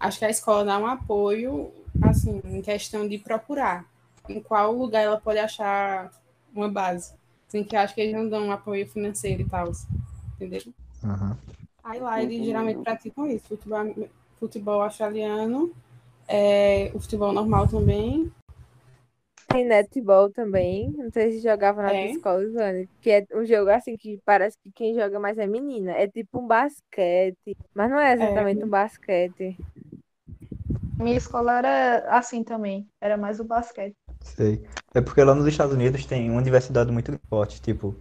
Acho 0.00 0.18
que 0.18 0.24
a 0.24 0.30
escola 0.30 0.64
dá 0.64 0.78
um 0.78 0.86
apoio, 0.86 1.70
assim, 2.02 2.40
em 2.44 2.62
questão 2.62 3.06
de 3.06 3.18
procurar 3.18 3.84
em 4.28 4.40
qual 4.40 4.72
lugar 4.72 5.02
ela 5.02 5.20
pode 5.20 5.38
achar 5.38 6.10
uma 6.54 6.68
base. 6.68 7.12
Assim, 7.46 7.62
que 7.62 7.76
acho 7.76 7.94
que 7.94 8.00
eles 8.00 8.14
não 8.14 8.28
dão 8.28 8.46
um 8.46 8.52
apoio 8.52 8.86
financeiro 8.88 9.42
e 9.42 9.44
tal. 9.44 9.70
Entendeu? 10.34 10.62
Aham. 11.04 11.36
Aí 11.84 12.00
lá 12.00 12.22
eles 12.22 12.44
geralmente 12.44 12.82
praticam 12.82 13.30
isso, 13.30 13.46
futebol, 13.46 14.08
futebol 14.40 14.82
australiano, 14.82 15.72
é, 16.26 16.90
o 16.94 16.98
futebol 16.98 17.32
normal 17.32 17.68
também. 17.68 18.32
Tem 19.56 19.64
netball 19.64 20.30
também. 20.30 20.92
Não 20.92 21.10
sei 21.10 21.32
se 21.32 21.40
jogava 21.40 21.82
na 21.82 21.94
É. 21.94 22.10
escola, 22.10 22.44
Isane. 22.44 22.88
Que 23.00 23.10
é 23.10 23.26
um 23.34 23.44
jogo 23.46 23.70
assim 23.70 23.96
que 23.96 24.20
parece 24.22 24.54
que 24.62 24.70
quem 24.70 24.94
joga 24.94 25.18
mais 25.18 25.38
é 25.38 25.46
menina. 25.46 25.92
É 25.92 26.06
tipo 26.06 26.40
um 26.40 26.46
basquete. 26.46 27.56
Mas 27.74 27.90
não 27.90 27.98
é 27.98 28.12
exatamente 28.12 28.62
um 28.62 28.68
basquete. 28.68 29.56
Minha 30.98 31.16
escola 31.16 31.58
era 31.58 32.18
assim 32.18 32.44
também. 32.44 32.86
Era 33.00 33.16
mais 33.16 33.40
o 33.40 33.44
basquete. 33.44 33.94
Sei. 34.20 34.62
É 34.94 35.00
porque 35.00 35.24
lá 35.24 35.34
nos 35.34 35.46
Estados 35.46 35.74
Unidos 35.74 36.04
tem 36.04 36.30
uma 36.30 36.42
diversidade 36.42 36.92
muito 36.92 37.12
esportes. 37.12 37.58
Tipo, 37.58 37.96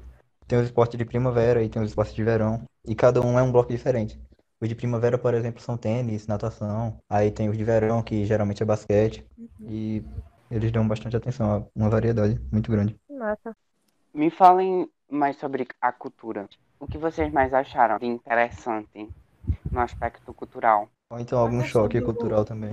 tem 0.47 0.59
os 0.59 0.65
esportes 0.65 0.97
de 0.97 1.05
primavera 1.05 1.63
e 1.63 1.69
tem 1.69 1.81
os 1.81 1.89
esportes 1.89 2.13
de 2.13 2.23
verão. 2.23 2.63
E 2.85 2.93
cada 2.93 3.21
um 3.21 3.39
é 3.39 3.43
um 3.43 3.51
bloco 3.51 3.71
diferente. 3.71 4.19
Os 4.59 4.67
de 4.67 4.75
primavera, 4.75 5.17
por 5.17 5.33
exemplo, 5.33 5.61
são 5.61 5.77
tênis, 5.77 6.27
natação. 6.27 6.99
Aí 7.09 7.31
tem 7.31 7.47
os 7.49 7.57
de 7.57 7.63
verão, 7.63 8.03
que 8.03 8.25
geralmente 8.25 8.61
é 8.61 8.65
basquete. 8.65 9.25
E 9.61 10.03
eles 10.51 10.71
dão 10.71 10.87
bastante 10.87 11.15
atenção 11.15 11.51
a 11.51 11.65
uma 11.75 11.89
variedade 11.89 12.39
muito 12.51 12.71
grande. 12.71 12.95
Massa. 13.09 13.55
Me 14.13 14.29
falem 14.31 14.89
mais 15.09 15.37
sobre 15.37 15.67
a 15.81 15.91
cultura. 15.91 16.47
O 16.79 16.87
que 16.87 16.97
vocês 16.97 17.31
mais 17.31 17.53
acharam 17.53 17.97
de 17.99 18.05
interessante 18.05 19.09
no 19.71 19.79
aspecto 19.79 20.33
cultural? 20.33 20.89
Ou 21.11 21.19
então 21.19 21.39
algum 21.39 21.63
choque 21.63 21.99
do- 21.99 22.05
cultural 22.05 22.43
também. 22.45 22.71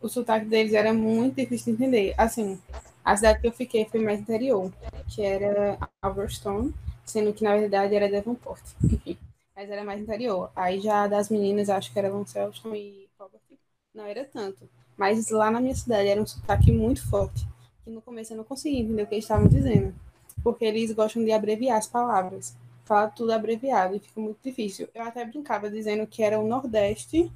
O 0.00 0.08
sotaque 0.08 0.46
deles 0.46 0.72
era 0.72 0.92
muito 0.92 1.36
difícil 1.36 1.76
de 1.76 1.82
entender. 1.82 2.14
Assim, 2.16 2.60
a 3.04 3.16
cidade 3.16 3.40
que 3.40 3.46
eu 3.46 3.52
fiquei 3.52 3.84
foi 3.84 4.00
mais 4.02 4.20
interior, 4.20 4.72
que 5.08 5.22
era 5.22 5.78
Alverstone, 6.02 6.74
sendo 7.04 7.32
que 7.32 7.44
na 7.44 7.56
verdade 7.56 7.94
era 7.94 8.08
Devonport. 8.08 8.62
Enfim, 8.82 9.18
mas 9.54 9.70
era 9.70 9.84
mais 9.84 10.00
interior. 10.00 10.50
Aí 10.56 10.80
já 10.80 11.06
das 11.06 11.28
meninas, 11.28 11.68
acho 11.68 11.92
que 11.92 11.98
era 11.98 12.08
Launceston 12.10 12.74
e 12.74 13.08
Robert, 13.18 13.40
não 13.94 14.06
era 14.06 14.24
tanto. 14.24 14.68
Mas 15.00 15.30
lá 15.30 15.50
na 15.50 15.62
minha 15.62 15.74
cidade 15.74 16.08
era 16.08 16.20
um 16.20 16.26
sotaque 16.26 16.70
muito 16.70 17.08
forte, 17.08 17.48
que 17.82 17.90
no 17.90 18.02
começo 18.02 18.34
eu 18.34 18.36
não 18.36 18.44
conseguia 18.44 18.80
entender 18.80 19.02
o 19.02 19.06
que 19.06 19.14
eles 19.14 19.24
estavam 19.24 19.48
dizendo, 19.48 19.94
porque 20.44 20.62
eles 20.62 20.92
gostam 20.92 21.24
de 21.24 21.32
abreviar 21.32 21.78
as 21.78 21.86
palavras. 21.86 22.54
Fala 22.84 23.08
tudo 23.08 23.32
abreviado 23.32 23.96
e 23.96 23.98
fica 23.98 24.20
muito 24.20 24.36
difícil. 24.44 24.88
Eu 24.94 25.04
até 25.04 25.24
brincava 25.24 25.70
dizendo 25.70 26.06
que 26.06 26.22
era 26.22 26.38
o 26.38 26.46
Nordeste 26.46 27.32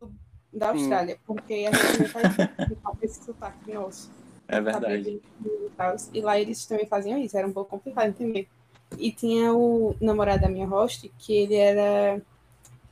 do- 0.00 0.10
da. 0.50 0.70
Austrália, 0.70 1.18
porque 1.26 1.68
a 1.70 1.76
gente 1.76 2.00
não 2.00 2.08
faz 2.08 2.24
esse 3.02 3.24
sotaque 3.24 3.72
nosso. 3.74 4.10
É 4.48 4.58
verdade. 4.58 5.20
e. 5.44 6.18
E 6.18 6.20
lá 6.22 6.40
eles 6.40 6.64
também 6.64 6.86
faziam 6.86 7.18
isso, 7.18 7.36
era 7.36 7.46
um 7.46 7.52
pouco 7.52 7.72
complicado 7.72 8.06
de 8.06 8.22
entender. 8.24 8.48
E 8.98 9.12
tinha 9.12 9.52
o 9.52 9.94
namorado 10.00 10.40
da 10.42 10.48
minha 10.48 10.66
host, 10.66 11.12
que 11.18 11.34
ele 11.36 11.56
era. 11.56 12.22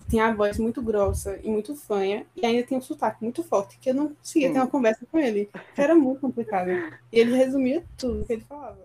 Tinha 0.08 0.26
a 0.26 0.34
voz 0.34 0.58
muito 0.58 0.82
grossa 0.82 1.38
e 1.42 1.48
muito 1.50 1.74
fanha, 1.76 2.26
e 2.36 2.44
ainda 2.46 2.62
tinha 2.66 2.78
um 2.78 2.82
sotaque 2.82 3.22
muito 3.22 3.42
forte, 3.42 3.78
que 3.78 3.90
eu 3.90 3.94
não 3.94 4.14
conseguia 4.14 4.50
ter 4.52 4.58
uma 4.58 4.68
conversa 4.70 5.06
com 5.06 5.18
ele. 5.18 5.50
que 5.74 5.80
Era 5.80 5.94
muito 5.94 6.20
complicado. 6.20 6.70
E 6.70 7.18
ele 7.18 7.34
resumia 7.36 7.84
tudo 7.98 8.24
que 8.24 8.32
ele 8.32 8.42
falava. 8.42 8.78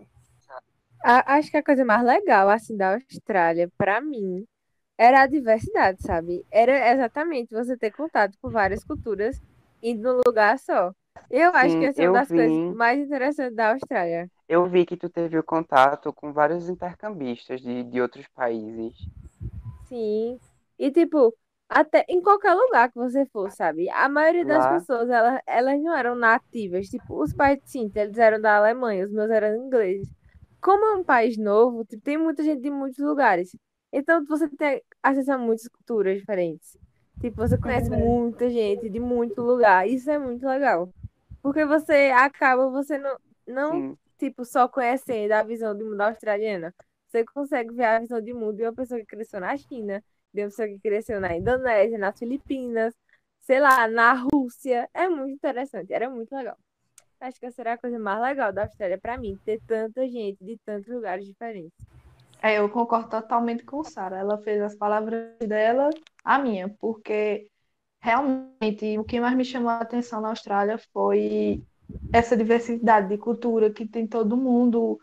A- 1.03 1.35
acho 1.37 1.49
que 1.51 1.57
a 1.57 1.63
coisa 1.63 1.85
mais 1.85 2.03
legal, 2.03 2.49
assim, 2.49 2.75
da 2.77 2.95
Austrália, 2.95 3.69
pra 3.77 4.01
mim, 4.01 4.45
era 4.97 5.23
a 5.23 5.27
diversidade, 5.27 6.01
sabe? 6.03 6.45
Era 6.51 6.93
exatamente 6.93 7.51
você 7.53 7.77
ter 7.77 7.91
contato 7.91 8.37
com 8.41 8.51
várias 8.51 8.83
culturas 8.83 9.41
indo 9.83 10.03
num 10.15 10.21
lugar 10.27 10.59
só. 10.59 10.93
Eu 11.29 11.51
acho 11.55 11.77
Sim, 11.77 11.79
que 11.79 11.85
essa 11.85 12.03
é 12.03 12.09
uma 12.09 12.21
das 12.21 12.31
coisas 12.31 12.61
vi. 12.61 12.69
mais 12.69 12.99
interessantes 13.01 13.55
da 13.55 13.71
Austrália. 13.73 14.29
Eu 14.49 14.65
vi 14.67 14.85
que 14.85 14.97
tu 14.97 15.09
teve 15.09 15.39
o 15.39 15.43
contato 15.45 16.11
com 16.11 16.33
vários 16.33 16.67
intercambistas 16.67 17.61
de, 17.61 17.85
de 17.85 18.01
outros 18.01 18.27
países. 18.27 18.93
Sim. 19.87 20.39
E, 20.79 20.91
tipo, 20.91 21.35
até 21.67 22.05
em 22.09 22.21
qualquer 22.21 22.53
lugar 22.53 22.89
que 22.89 22.95
você 22.97 23.25
for, 23.27 23.51
sabe? 23.51 23.89
A 23.89 24.09
maioria 24.09 24.45
das 24.45 24.65
Lá. 24.65 24.73
pessoas, 24.73 25.09
elas, 25.09 25.41
elas 25.45 25.81
não 25.81 25.95
eram 25.95 26.15
nativas. 26.15 26.87
Tipo, 26.87 27.21
os 27.21 27.33
pais 27.33 27.59
de 27.61 27.69
Cintia, 27.69 28.03
eles 28.03 28.17
eram 28.17 28.41
da 28.41 28.57
Alemanha, 28.57 29.05
os 29.05 29.11
meus 29.11 29.29
eram 29.29 29.67
ingleses. 29.67 30.09
Como 30.61 30.83
é 30.85 30.93
um 30.97 31.03
país 31.03 31.37
novo, 31.37 31.85
tipo, 31.85 32.01
tem 32.03 32.17
muita 32.17 32.43
gente 32.43 32.61
de 32.61 32.71
muitos 32.71 33.03
lugares. 33.03 33.55
Então, 33.91 34.25
você 34.25 34.47
tem 34.49 34.81
acesso 35.03 35.31
a 35.33 35.37
muitas 35.37 35.67
culturas 35.67 36.17
diferentes. 36.17 36.77
Tipo, 37.21 37.37
você 37.37 37.57
conhece 37.57 37.89
verdade. 37.89 38.09
muita 38.09 38.49
gente 38.49 38.89
de 38.89 38.99
muito 38.99 39.41
lugar. 39.41 39.87
Isso 39.87 40.09
é 40.09 40.17
muito 40.17 40.45
legal. 40.47 40.89
Porque 41.41 41.65
você 41.65 42.11
acaba, 42.15 42.69
você 42.69 42.97
não, 42.97 43.17
não 43.47 43.71
Sim, 43.71 43.97
tipo, 44.17 44.45
só 44.45 44.67
conhecendo 44.67 45.31
a 45.33 45.43
visão 45.43 45.75
de 45.75 45.83
mundo 45.83 46.01
australiana. 46.01 46.73
Você 47.07 47.23
consegue 47.25 47.73
ver 47.73 47.85
a 47.85 47.99
visão 47.99 48.21
de 48.21 48.33
mundo 48.33 48.57
de 48.57 48.63
uma 48.63 48.73
pessoa 48.73 48.99
que 48.99 49.05
cresceu 49.05 49.39
na 49.39 49.55
China, 49.57 50.03
de 50.33 50.41
uma 50.41 50.47
pessoa 50.47 50.67
que 50.67 50.79
cresceu 50.79 51.19
na 51.19 51.35
Indonésia, 51.35 51.97
nas 51.97 52.17
Filipinas, 52.17 52.93
sei 53.39 53.59
lá, 53.59 53.87
na 53.87 54.13
Rússia. 54.13 54.89
É 54.93 55.07
muito 55.07 55.33
interessante, 55.33 55.93
era 55.93 56.09
muito 56.09 56.33
legal. 56.35 56.57
Acho 57.19 57.39
que 57.39 57.47
era 57.57 57.73
a 57.73 57.77
coisa 57.77 57.99
mais 57.99 58.21
legal 58.21 58.53
da 58.53 58.63
Austrália 58.63 58.97
pra 58.97 59.17
mim, 59.17 59.37
ter 59.43 59.59
tanta 59.67 60.07
gente 60.07 60.43
de 60.43 60.57
tantos 60.65 60.87
lugares 60.87 61.25
diferentes. 61.25 61.73
É, 62.41 62.59
eu 62.59 62.69
concordo 62.69 63.09
totalmente 63.09 63.63
com 63.65 63.83
Sara. 63.83 64.17
Ela 64.17 64.37
fez 64.37 64.61
as 64.61 64.75
palavras 64.75 65.37
dela 65.39 65.89
a 66.23 66.39
minha, 66.39 66.69
porque 66.79 67.49
realmente 68.01 68.97
o 68.97 69.03
que 69.03 69.19
mais 69.19 69.35
me 69.35 69.43
chamou 69.43 69.69
a 69.69 69.81
atenção 69.81 70.21
na 70.21 70.29
Austrália 70.29 70.77
foi 70.93 71.61
essa 72.13 72.37
diversidade 72.37 73.09
de 73.09 73.17
cultura 73.17 73.69
que 73.69 73.85
tem 73.85 74.07
todo 74.07 74.37
mundo, 74.37 74.99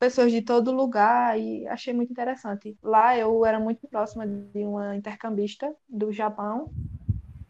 pessoas 0.00 0.32
de 0.32 0.42
todo 0.42 0.72
lugar, 0.72 1.38
e 1.38 1.68
achei 1.68 1.92
muito 1.94 2.10
interessante. 2.10 2.76
Lá 2.82 3.16
eu 3.18 3.44
era 3.46 3.60
muito 3.60 3.86
próxima 3.88 4.26
de 4.26 4.64
uma 4.64 4.96
intercambista 4.96 5.74
do 5.88 6.10
Japão 6.12 6.72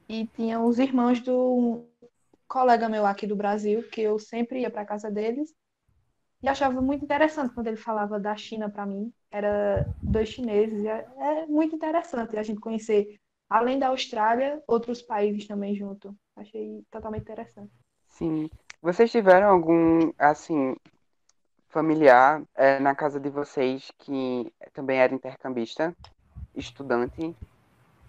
e 0.08 0.26
tinha 0.26 0.60
os 0.60 0.78
irmãos 0.80 1.20
do 1.20 1.86
colega 2.48 2.88
meu 2.88 3.06
aqui 3.06 3.26
do 3.26 3.36
Brasil, 3.36 3.84
que 3.90 4.02
eu 4.02 4.18
sempre 4.18 4.60
ia 4.62 4.70
para 4.70 4.84
casa 4.84 5.10
deles. 5.10 5.54
E 6.42 6.48
achava 6.48 6.80
muito 6.82 7.04
interessante 7.04 7.54
quando 7.54 7.68
ele 7.68 7.76
falava 7.76 8.18
da 8.18 8.36
China 8.36 8.70
para 8.70 8.86
mim. 8.86 9.12
Era 9.30 9.88
dois 10.02 10.30
chineses. 10.30 10.84
É, 10.84 11.06
é 11.18 11.46
muito 11.46 11.76
interessante 11.76 12.36
a 12.36 12.42
gente 12.42 12.60
conhecer, 12.60 13.20
além 13.48 13.78
da 13.78 13.88
Austrália, 13.88 14.62
outros 14.66 15.02
países 15.02 15.46
também 15.46 15.74
junto. 15.76 16.16
Achei 16.36 16.84
totalmente 16.90 17.22
interessante. 17.22 17.72
sim. 18.08 18.50
Vocês 18.82 19.10
tiveram 19.10 19.48
algum, 19.48 20.12
assim, 20.18 20.74
familiar 21.70 22.42
eh, 22.56 22.78
na 22.80 22.94
casa 22.94 23.20
de 23.20 23.30
vocês 23.30 23.90
que 23.98 24.52
também 24.72 24.98
era 25.00 25.14
intercambista, 25.14 25.96
estudante? 26.54 27.36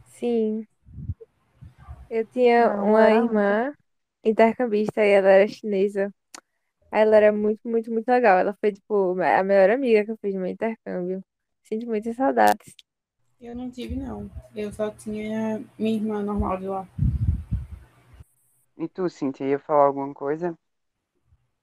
Sim. 0.05 0.67
Eu 2.09 2.25
tinha 2.27 2.75
Não, 2.75 2.81
uma 2.81 3.11
irmã 3.13 3.73
intercambista 4.23 5.03
e 5.05 5.09
ela 5.11 5.29
era 5.29 5.47
chinesa. 5.47 6.13
Ela 6.91 7.17
era 7.17 7.33
muito, 7.33 7.67
muito, 7.69 7.91
muito 7.91 8.07
legal. 8.09 8.39
Ela 8.39 8.57
foi, 8.61 8.73
tipo, 8.73 9.13
a 9.21 9.43
melhor 9.43 9.71
amiga 9.71 10.05
que 10.05 10.11
eu 10.11 10.17
fiz 10.19 10.35
no 10.35 10.41
meu 10.41 10.51
intercâmbio. 10.51 11.23
Sinto 11.63 11.87
muitas 11.87 12.15
saudades. 12.17 12.75
Eu 13.41 13.53
não 13.53 13.69
tive, 13.69 13.95
não. 13.97 14.31
Eu 14.55 14.71
só 14.71 14.89
tinha 14.89 15.61
minha 15.77 15.95
irmã 15.97 16.21
normal 16.23 16.57
de 16.57 16.67
lá. 16.67 16.87
E 18.77 18.85
tu, 18.89 19.07
Cintia, 19.09 19.47
ia 19.47 19.57
falar 19.59 19.85
alguma 19.85 20.13
coisa? 20.13 20.57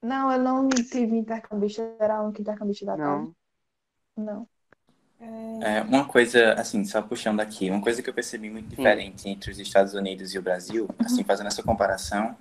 Não, 0.02 0.30
eu 0.32 0.38
não 0.38 0.68
tive 0.68 1.16
intercambista, 1.16 1.82
era 1.98 2.22
única 2.22 2.40
intercambista 2.40 2.86
da 2.86 2.96
tarde. 2.96 3.32
Não. 4.16 4.24
Não. 4.24 4.48
É, 5.20 5.82
uma 5.82 6.06
coisa, 6.06 6.52
assim, 6.54 6.84
só 6.84 7.02
puxando 7.02 7.40
aqui, 7.40 7.68
uma 7.70 7.80
coisa 7.80 8.00
que 8.00 8.08
eu 8.08 8.14
percebi 8.14 8.48
muito 8.48 8.68
diferente 8.68 9.28
entre 9.28 9.50
os 9.50 9.58
Estados 9.58 9.94
Unidos 9.94 10.32
e 10.32 10.38
o 10.38 10.42
Brasil, 10.42 10.88
assim, 11.00 11.24
fazendo 11.24 11.48
essa 11.48 11.62
comparação, 11.62 12.36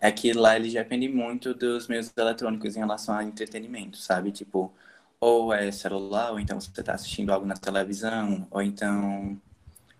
é 0.00 0.12
que 0.12 0.32
lá 0.34 0.54
eles 0.56 0.72
dependem 0.74 1.08
muito 1.08 1.54
dos 1.54 1.88
meios 1.88 2.12
eletrônicos 2.16 2.76
em 2.76 2.80
relação 2.80 3.14
a 3.16 3.24
entretenimento, 3.24 3.96
sabe? 3.96 4.30
Tipo, 4.30 4.72
ou 5.18 5.52
é 5.52 5.72
celular, 5.72 6.32
ou 6.32 6.38
então 6.40 6.60
você 6.60 6.68
está 6.80 6.94
assistindo 6.94 7.32
algo 7.32 7.46
na 7.46 7.54
televisão, 7.56 8.46
ou 8.50 8.62
então. 8.62 9.40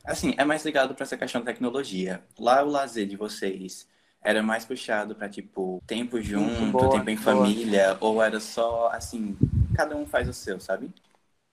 Assim, 0.05 0.35
é 0.39 0.45
mais 0.45 0.65
ligado 0.65 0.95
para 0.95 1.05
essa 1.05 1.17
questão 1.17 1.41
de 1.41 1.47
tecnologia. 1.47 2.23
Lá 2.39 2.63
o 2.63 2.69
lazer 2.69 3.07
de 3.07 3.17
vocês 3.17 3.87
era 4.23 4.43
mais 4.43 4.65
puxado 4.65 5.15
para, 5.15 5.29
tipo, 5.29 5.83
tempo 5.87 6.21
junto, 6.21 6.71
boa, 6.73 6.89
tempo 6.89 7.11
em 7.11 7.17
boa. 7.23 7.55
família, 7.57 7.97
ou 8.01 8.23
era 8.23 8.41
só, 8.41 8.89
assim, 8.93 9.37
cada 9.75 9.97
um 9.97 10.07
faz 10.07 10.29
o 10.29 10.33
seu, 10.33 10.61
sabe? 10.61 10.91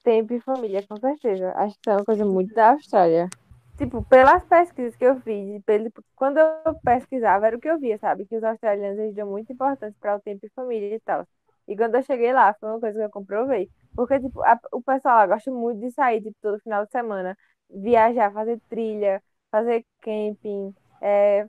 Tempo 0.03 0.33
e 0.33 0.39
família, 0.41 0.85
com 0.87 0.99
certeza. 0.99 1.51
Acho 1.55 1.75
que 1.81 1.89
é 1.89 1.93
uma 1.93 2.05
coisa 2.05 2.25
muito 2.25 2.53
da 2.53 2.71
Austrália. 2.71 3.31
Tipo, 3.77 4.03
pelas 4.05 4.43
pesquisas 4.45 4.95
que 4.95 5.03
eu 5.05 5.19
fiz, 5.21 5.61
pelo- 5.65 5.91
quando 6.15 6.37
eu 6.37 6.75
pesquisava, 6.83 7.47
era 7.47 7.57
o 7.57 7.59
que 7.59 7.67
eu 7.69 7.79
via, 7.79 7.97
sabe? 7.97 8.25
Que 8.25 8.37
os 8.37 8.43
australianos 8.43 8.99
eles 8.99 9.15
dão 9.15 9.27
muita 9.29 9.51
importância 9.53 9.95
para 9.99 10.15
o 10.15 10.21
tempo 10.21 10.45
e 10.45 10.49
família 10.55 10.95
e 10.95 10.99
tal. 11.01 11.27
E 11.67 11.75
quando 11.75 11.95
eu 11.95 12.03
cheguei 12.03 12.31
lá, 12.33 12.53
foi 12.59 12.69
uma 12.69 12.79
coisa 12.79 12.99
que 12.99 13.05
eu 13.05 13.09
comprovei. 13.09 13.69
Porque, 13.95 14.19
tipo, 14.19 14.41
a- 14.43 14.59
o 14.71 14.81
pessoal 14.81 15.17
lá 15.19 15.27
gosta 15.27 15.51
muito 15.51 15.79
de 15.81 15.91
sair, 15.91 16.21
tipo, 16.21 16.37
todo 16.41 16.59
final 16.61 16.85
de 16.85 16.91
semana, 16.91 17.35
viajar, 17.69 18.31
fazer 18.31 18.61
trilha, 18.69 19.21
fazer 19.51 19.85
camping, 20.01 20.73
é, 21.01 21.45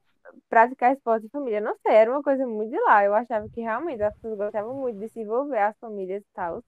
praticar 0.49 0.93
esporte 0.95 1.27
em 1.27 1.31
família. 1.31 1.61
Não 1.61 1.77
sei, 1.87 1.95
era 1.95 2.11
uma 2.11 2.23
coisa 2.23 2.47
muito 2.47 2.71
de 2.71 2.81
lá. 2.81 3.05
Eu 3.05 3.15
achava 3.15 3.49
que 3.51 3.61
realmente 3.61 4.03
as 4.03 4.15
pessoas 4.15 4.39
gostavam 4.39 4.75
muito 4.75 4.99
de 4.99 5.09
se 5.09 5.21
envolver, 5.21 5.59
as 5.59 5.79
famílias 5.79 6.23
e 6.23 6.27
tal. 6.35 6.63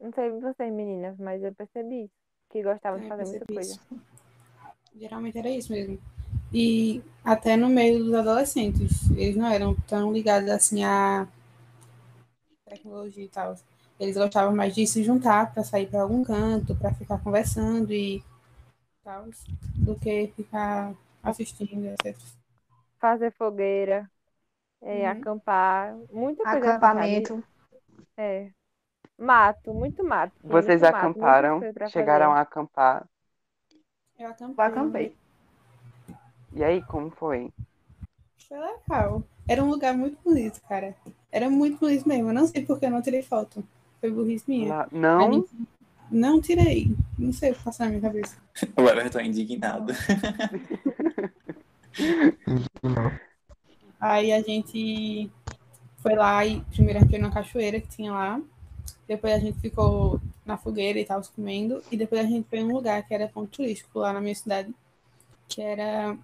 Não 0.00 0.12
sei 0.12 0.30
vocês, 0.30 0.72
meninas, 0.72 1.16
mas 1.18 1.42
eu 1.42 1.54
percebi 1.54 2.10
que 2.50 2.62
gostavam 2.62 2.98
de 3.00 3.06
É, 3.06 3.06
fazer 3.06 3.24
muita 3.24 3.46
coisa. 3.46 3.74
isso. 3.74 3.80
Geralmente 4.96 5.38
era 5.38 5.50
isso 5.50 5.72
mesmo. 5.72 5.98
E 6.52 7.02
até 7.24 7.56
no 7.56 7.68
meio 7.68 8.04
dos 8.04 8.14
adolescentes, 8.14 9.10
eles 9.12 9.36
não 9.36 9.46
eram 9.48 9.74
tão 9.88 10.12
ligados 10.12 10.50
assim 10.50 10.82
à 10.84 11.26
tecnologia 12.64 13.24
e 13.24 13.28
tal. 13.28 13.54
Eles 13.98 14.16
gostavam 14.16 14.54
mais 14.56 14.74
de 14.74 14.86
se 14.86 15.02
juntar 15.04 15.52
para 15.52 15.62
sair 15.62 15.86
para 15.86 16.00
algum 16.02 16.22
canto, 16.24 16.74
para 16.76 16.94
ficar 16.94 17.18
conversando 17.22 17.92
e 17.92 18.22
tal, 19.04 19.26
do 19.76 19.94
que 19.96 20.28
ficar 20.36 20.94
assistindo, 21.22 21.86
etc. 21.86 22.16
Fazer 22.98 23.30
fogueira, 23.32 24.10
é, 24.82 25.02
Uhum. 25.04 25.10
acampar, 25.10 25.94
muita 26.12 26.42
coisa 26.42 26.58
sabe? 26.58 26.66
Acampamento. 26.68 27.44
É. 28.16 28.50
Mato, 29.18 29.74
muito 29.74 30.02
mato. 30.02 30.32
Vocês 30.42 30.80
muito 30.80 30.94
acamparam? 30.94 31.60
Chegaram 31.88 32.26
fazer. 32.28 32.38
a 32.38 32.40
acampar? 32.40 33.06
Eu 34.18 34.28
acampei. 34.28 34.64
Eu 34.64 34.68
acampei. 34.68 35.16
E 36.54 36.64
aí, 36.64 36.82
como 36.84 37.10
foi? 37.10 37.52
Foi 38.48 38.58
legal. 38.58 39.22
Era 39.48 39.62
um 39.62 39.70
lugar 39.70 39.94
muito 39.96 40.18
bonito, 40.22 40.60
cara. 40.68 40.94
Era 41.30 41.48
muito 41.50 41.78
bonito 41.78 42.08
mesmo. 42.08 42.28
Eu 42.30 42.34
não 42.34 42.46
sei 42.46 42.64
porque 42.64 42.86
eu 42.86 42.90
não 42.90 43.02
tirei 43.02 43.22
foto. 43.22 43.62
Foi 44.00 44.10
burrice 44.10 44.44
minha. 44.48 44.88
Não? 44.90 45.32
gente- 45.32 45.50
Não 46.10 46.40
tirei. 46.40 46.94
Não 47.18 47.32
sei 47.32 47.52
o 47.52 47.54
que 47.54 47.62
passou 47.62 47.86
na 47.86 47.90
minha 47.90 48.02
cabeça. 48.02 48.36
O 48.76 48.82
Everton 48.82 49.20
é 49.20 49.26
indignado. 49.26 49.92
Aí 54.00 54.32
a 54.32 54.40
gente 54.40 55.30
foi 55.98 56.14
lá 56.14 56.44
e 56.44 56.60
primeiro 56.62 56.98
a 56.98 57.02
gente 57.02 57.10
foi 57.10 57.18
numa 57.18 57.32
cachoeira 57.32 57.80
que 57.80 57.88
tinha 57.88 58.12
lá. 58.12 58.40
Depois 59.06 59.32
a 59.34 59.38
gente 59.38 59.60
ficou 59.60 60.20
na 60.44 60.56
fogueira 60.56 60.98
e 60.98 61.04
tava 61.04 61.24
comendo. 61.34 61.82
E 61.90 61.96
depois 61.96 62.20
a 62.20 62.28
gente 62.28 62.48
foi 62.48 62.60
em 62.60 62.64
um 62.64 62.72
lugar 62.72 63.06
que 63.06 63.14
era 63.14 63.28
ponto 63.28 63.50
turístico 63.50 63.98
lá 64.00 64.12
na 64.12 64.20
minha 64.20 64.34
cidade. 64.34 64.74
Que 65.48 65.60
era 65.60 66.16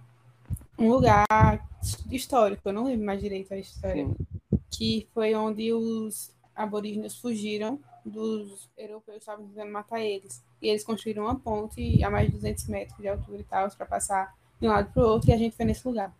um 0.79 0.89
lugar 0.89 1.69
histórico. 2.11 2.69
Eu 2.69 2.73
não 2.73 2.85
lembro 2.85 3.07
mais 3.07 3.21
direito 3.21 3.53
a 3.53 3.59
história. 3.59 4.07
Sim. 4.07 4.17
Que 4.71 5.09
foi 5.13 5.35
onde 5.35 5.73
os 5.73 6.31
aborígenes 6.55 7.17
fugiram 7.17 7.79
dos 8.11 8.71
europeus 8.77 9.19
estavam 9.19 9.47
tentando 9.49 9.73
matar 9.73 10.01
eles. 10.01 10.43
E 10.63 10.69
eles 10.69 10.85
construíram 10.85 11.25
uma 11.25 11.39
ponte 11.39 12.03
a 12.03 12.11
mais 12.11 12.27
de 12.29 12.35
200 12.35 12.67
metros 12.69 12.99
de 12.99 13.09
altura 13.09 13.41
e 13.41 13.45
tal, 13.45 13.69
para 13.71 13.87
passar 13.87 14.35
de 14.61 14.67
um 14.67 14.71
lado 14.71 14.93
para 14.93 15.03
o 15.03 15.07
outro. 15.09 15.31
E 15.31 15.35
a 15.35 15.37
gente 15.39 15.57
foi 15.57 15.65
nesse 15.67 15.87
lugar. 15.87 16.15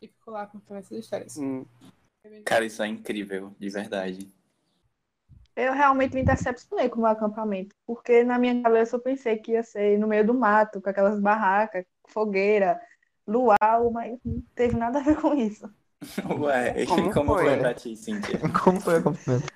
E 0.00 0.08
ficou 0.08 0.34
lá 0.34 0.46
contando 0.46 0.78
essas 0.78 0.98
histórias. 0.98 1.32
Sim. 1.32 1.66
Cara, 2.44 2.64
isso 2.64 2.82
é 2.82 2.88
incrível, 2.88 3.54
de 3.58 3.68
verdade. 3.68 4.32
Eu 5.54 5.72
realmente 5.74 6.14
me 6.14 6.24
decepcionei 6.24 6.88
com 6.88 7.00
o 7.02 7.06
acampamento, 7.06 7.76
porque 7.86 8.24
na 8.24 8.38
minha 8.38 8.62
cabeça 8.62 8.96
eu 8.96 9.00
pensei 9.00 9.36
que 9.38 9.52
ia 9.52 9.62
ser 9.62 9.98
no 9.98 10.08
meio 10.08 10.26
do 10.26 10.32
mato, 10.34 10.80
com 10.80 10.88
aquelas 10.88 11.20
barracas, 11.20 11.84
fogueira, 12.08 12.80
luau, 13.26 13.90
mas 13.92 14.18
não 14.24 14.40
teve 14.54 14.76
nada 14.76 14.98
a 15.00 15.02
ver 15.02 15.20
com 15.20 15.34
isso. 15.34 15.68
Ué, 16.40 16.74
Como 16.86 17.10
como, 17.12 17.34
foi? 17.34 17.44
foi 17.44 17.56
pra 17.58 17.74
ti, 17.74 17.96
Cíntia? 17.96 18.38
Como 18.62 18.80
foi 18.80 18.94
o 18.94 18.98
acampamento? 18.98 19.52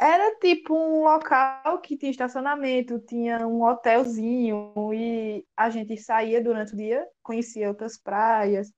Era 0.00 0.34
tipo 0.38 0.74
um 0.74 1.04
local 1.04 1.78
que 1.80 1.94
tinha 1.96 2.10
estacionamento, 2.10 2.98
tinha 3.00 3.46
um 3.46 3.62
hotelzinho 3.62 4.72
e 4.94 5.44
a 5.54 5.68
gente 5.68 5.94
saía 5.98 6.42
durante 6.42 6.72
o 6.72 6.76
dia, 6.76 7.06
conhecia 7.22 7.68
outras 7.68 7.98
praias. 7.98 8.72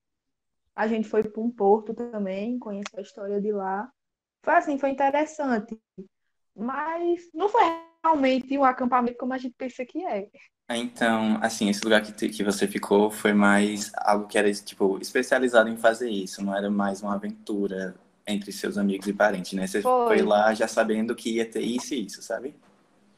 A 0.75 0.85
gente 0.85 1.07
foi 1.07 1.23
para 1.23 1.41
um 1.41 1.49
porto 1.49 1.93
também, 1.93 2.59
conheceu 2.59 2.99
a 2.99 3.01
história 3.01 3.39
de 3.39 3.53
lá. 3.53 3.89
Foi 4.43 4.53
assim, 4.55 4.77
foi 4.77 4.89
interessante. 4.89 5.79
Mas 6.55 7.29
não 7.33 7.47
foi 7.47 7.61
realmente 8.03 8.57
um 8.57 8.63
acampamento 8.65 9.17
como 9.17 9.33
a 9.33 9.37
gente 9.37 9.55
pensa 9.57 9.85
que 9.85 10.05
é. 10.05 10.27
Então, 10.69 11.39
assim, 11.41 11.69
esse 11.69 11.83
lugar 11.83 12.01
que, 12.01 12.11
tu- 12.11 12.29
que 12.29 12.43
você 12.43 12.67
ficou 12.67 13.09
foi 13.11 13.33
mais 13.33 13.91
algo 13.97 14.27
que 14.27 14.37
era, 14.37 14.51
tipo, 14.53 14.97
especializado 14.99 15.69
em 15.69 15.77
fazer 15.77 16.09
isso, 16.09 16.43
não 16.43 16.55
era 16.55 16.69
mais 16.69 17.01
uma 17.01 17.15
aventura 17.15 17.95
entre 18.27 18.51
seus 18.51 18.77
amigos 18.77 19.07
e 19.07 19.13
parentes, 19.13 19.53
né? 19.53 19.67
Você 19.67 19.81
Foi. 19.81 19.93
foi 20.07 20.21
lá 20.21 20.53
já 20.53 20.67
sabendo 20.67 21.15
que 21.15 21.31
ia 21.35 21.49
ter 21.49 21.61
isso 21.61 21.93
e 21.93 22.05
isso, 22.05 22.21
sabe? 22.21 22.55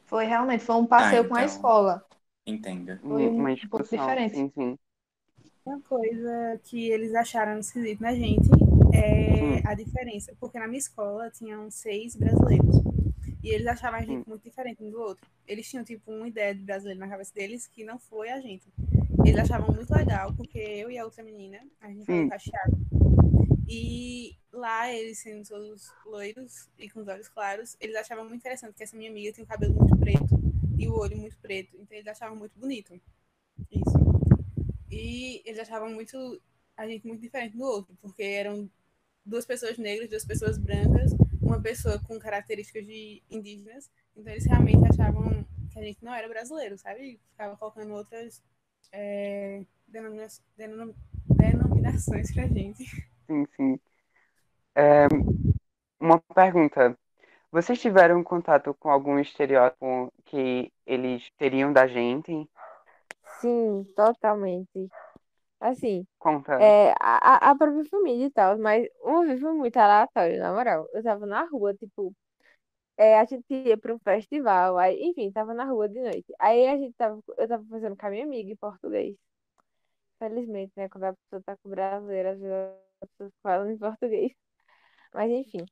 Foi 0.06 0.24
realmente, 0.24 0.64
foi 0.64 0.76
um 0.76 0.86
passeio 0.86 1.26
com 1.26 1.34
a 1.34 1.44
então. 1.44 1.44
escola. 1.44 2.02
Entenda. 2.46 3.00
Foi 3.08 3.28
um 3.28 3.30
Uma 3.36 3.56
pouco 3.70 3.88
diferente. 3.90 4.36
Sim, 4.36 4.50
sim. 4.50 4.78
Uma 5.64 5.80
coisa 5.82 6.60
que 6.64 6.88
eles 6.90 7.14
acharam 7.14 7.58
esquisito 7.58 8.00
na 8.00 8.14
gente 8.14 8.48
é 8.92 9.60
Hum. 9.60 9.62
a 9.64 9.74
diferença. 9.74 10.34
Porque 10.40 10.58
na 10.58 10.66
minha 10.68 10.78
escola 10.78 11.30
tinham 11.30 11.70
seis 11.70 12.14
brasileiros. 12.16 12.76
E 13.42 13.50
eles 13.50 13.66
achavam 13.66 14.00
a 14.00 14.04
gente 14.04 14.20
Hum. 14.20 14.24
muito 14.26 14.42
diferente 14.44 14.82
um 14.82 14.90
do 14.90 15.00
outro. 15.00 15.26
Eles 15.46 15.68
tinham, 15.68 15.84
tipo, 15.84 16.10
uma 16.12 16.28
ideia 16.28 16.54
de 16.54 16.62
brasileiro 16.62 17.00
na 17.00 17.08
cabeça 17.08 17.34
deles 17.34 17.66
que 17.66 17.84
não 17.84 17.98
foi 17.98 18.30
a 18.30 18.40
gente. 18.40 18.66
Eles 19.24 19.40
achavam 19.40 19.74
muito 19.74 19.92
legal, 19.94 20.34
porque 20.34 20.58
eu 20.58 20.90
e 20.90 20.98
a 20.98 21.04
outra 21.04 21.22
menina, 21.24 21.60
a 21.80 21.88
gente 21.90 22.06
Sim. 22.06 22.24
falou 22.24 22.24
cacheado. 22.26 22.76
E 23.68 24.36
lá, 24.52 24.92
eles 24.92 25.18
sendo 25.18 25.46
todos 25.46 25.92
loiros 26.04 26.68
e 26.78 26.88
com 26.88 27.00
os 27.00 27.08
olhos 27.08 27.28
claros, 27.28 27.76
eles 27.80 27.96
achavam 27.96 28.24
muito 28.24 28.40
interessante 28.40 28.74
que 28.74 28.82
essa 28.82 28.96
minha 28.96 29.10
amiga 29.10 29.32
tinha 29.32 29.44
o 29.44 29.48
cabelo 29.48 29.74
muito 29.74 29.96
preto 29.96 30.36
e 30.78 30.88
o 30.88 30.94
olho 30.96 31.16
muito 31.18 31.36
preto. 31.38 31.76
Então 31.76 31.96
eles 31.96 32.06
achavam 32.06 32.36
muito 32.36 32.58
bonito. 32.58 33.00
Isso. 33.70 33.96
E 34.90 35.42
eles 35.44 35.58
achavam 35.60 35.90
muito 35.90 36.40
a 36.76 36.86
gente 36.86 37.06
muito 37.06 37.20
diferente 37.20 37.56
do 37.56 37.64
outro, 37.64 37.96
porque 38.00 38.22
eram 38.22 38.70
duas 39.24 39.44
pessoas 39.44 39.76
negras, 39.78 40.08
duas 40.08 40.24
pessoas 40.24 40.58
brancas, 40.58 41.12
uma 41.42 41.60
pessoa 41.60 41.98
com 41.98 42.18
características 42.18 42.86
de 42.86 43.22
indígenas. 43.30 43.90
Então 44.16 44.32
eles 44.32 44.46
realmente 44.46 44.88
achavam 44.88 45.44
que 45.72 45.78
a 45.78 45.82
gente 45.82 46.04
não 46.04 46.14
era 46.14 46.28
brasileiro, 46.28 46.78
sabe? 46.78 47.18
Ficava 47.32 47.56
colocando 47.56 47.94
outras 47.94 48.42
é, 48.92 49.64
denomina- 49.88 50.28
denom- 50.56 50.94
denominações 51.28 52.32
pra 52.32 52.46
gente. 52.46 52.84
Sim, 53.26 53.46
sim. 53.56 53.80
É, 54.76 55.06
uma 56.00 56.20
pergunta. 56.34 56.98
Vocês 57.52 57.80
tiveram 57.80 58.24
contato 58.24 58.74
com 58.74 58.90
algum 58.90 59.18
estereótipo 59.18 60.12
que 60.26 60.72
eles 60.86 61.30
teriam 61.38 61.72
da 61.72 61.86
gente? 61.88 62.48
Sim, 63.40 63.84
totalmente. 63.96 64.90
Assim, 65.60 66.06
Conta. 66.18 66.56
é, 66.58 66.92
a, 67.00 67.50
a- 67.50 67.56
própria 67.56 67.84
família 67.86 68.26
e 68.26 68.30
tal, 68.32 68.58
mas 68.58 68.88
uma 69.02 69.26
vez 69.26 69.40
foi 69.40 69.52
muito 69.54 69.76
aleatório, 69.78 70.40
na 70.40 70.52
moral. 70.54 70.88
Eu 70.94 71.02
tava 71.02 71.26
na 71.26 71.44
rua, 71.46 71.74
tipo, 71.74 72.14
é, 72.98 73.18
a 73.20 73.24
gente 73.26 73.46
ia 73.54 73.78
pra 73.78 73.94
um 73.94 74.00
festival, 74.00 74.78
aí, 74.78 75.00
enfim, 75.02 75.32
tava 75.32 75.54
na 75.54 75.64
rua 75.66 75.88
de 75.88 76.00
noite. 76.00 76.34
Aí 76.40 76.68
a 76.68 76.76
gente 76.78 76.94
tava, 76.96 77.20
eu 77.38 77.48
tava 77.48 77.64
conversando 77.64 77.96
com 77.98 78.06
a 78.06 78.10
minha 78.10 78.24
amiga 78.24 78.52
em 78.52 78.56
português. 78.56 79.16
Felizmente, 80.18 80.72
né, 80.76 80.88
quando 80.90 81.04
a 81.04 81.14
pessoa 81.14 81.42
tá 81.42 81.56
com 81.56 81.70
brasileira, 81.70 82.32
às 82.32 82.38
vezes 82.40 82.85
a 83.00 83.06
pessoa 83.06 83.30
fala 83.42 83.70
em 83.72 83.78
português. 83.78 84.32
Mas 85.14 85.30
enfim. 85.30 85.64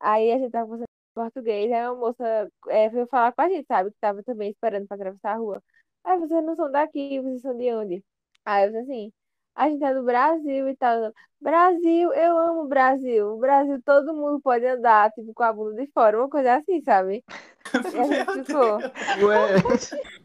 Aí 0.00 0.32
a 0.32 0.38
gente 0.38 0.50
tava 0.52 0.66
conversando 0.66 0.86
em 0.88 1.14
português, 1.14 1.72
aí 1.72 1.86
uma 1.86 1.94
moça 1.96 2.50
é, 2.68 2.88
veio 2.88 3.06
falar 3.06 3.32
com 3.32 3.42
a 3.42 3.48
gente, 3.48 3.66
sabe? 3.66 3.90
Que 3.90 3.98
tava 4.00 4.22
também 4.22 4.50
esperando 4.50 4.86
pra 4.86 4.96
atravessar 4.96 5.32
a 5.34 5.36
rua. 5.36 5.62
Ah, 6.04 6.16
vocês 6.16 6.44
não 6.44 6.56
são 6.56 6.70
daqui, 6.70 7.20
vocês 7.20 7.42
são 7.42 7.56
de 7.56 7.72
onde? 7.72 8.04
Aí 8.44 8.64
eu 8.66 8.70
disse 8.72 8.82
assim, 8.82 9.12
a 9.54 9.68
gente 9.68 9.84
é 9.84 9.94
do 9.94 10.02
Brasil 10.02 10.68
e 10.68 10.76
tal. 10.76 11.12
Brasil, 11.40 12.12
eu 12.12 12.38
amo 12.38 12.62
o 12.62 12.68
Brasil. 12.68 13.34
O 13.34 13.38
Brasil 13.38 13.80
todo 13.82 14.14
mundo 14.14 14.40
pode 14.40 14.64
andar, 14.66 15.10
tipo, 15.12 15.34
com 15.34 15.42
a 15.42 15.52
bunda 15.52 15.84
de 15.84 15.90
fora, 15.92 16.18
uma 16.18 16.28
coisa 16.28 16.56
assim, 16.56 16.82
sabe? 16.82 17.24
E 17.94 17.98
a 17.98 18.04
gente 18.04 18.44
ficou. 18.44 18.78
Ué, 19.26 19.46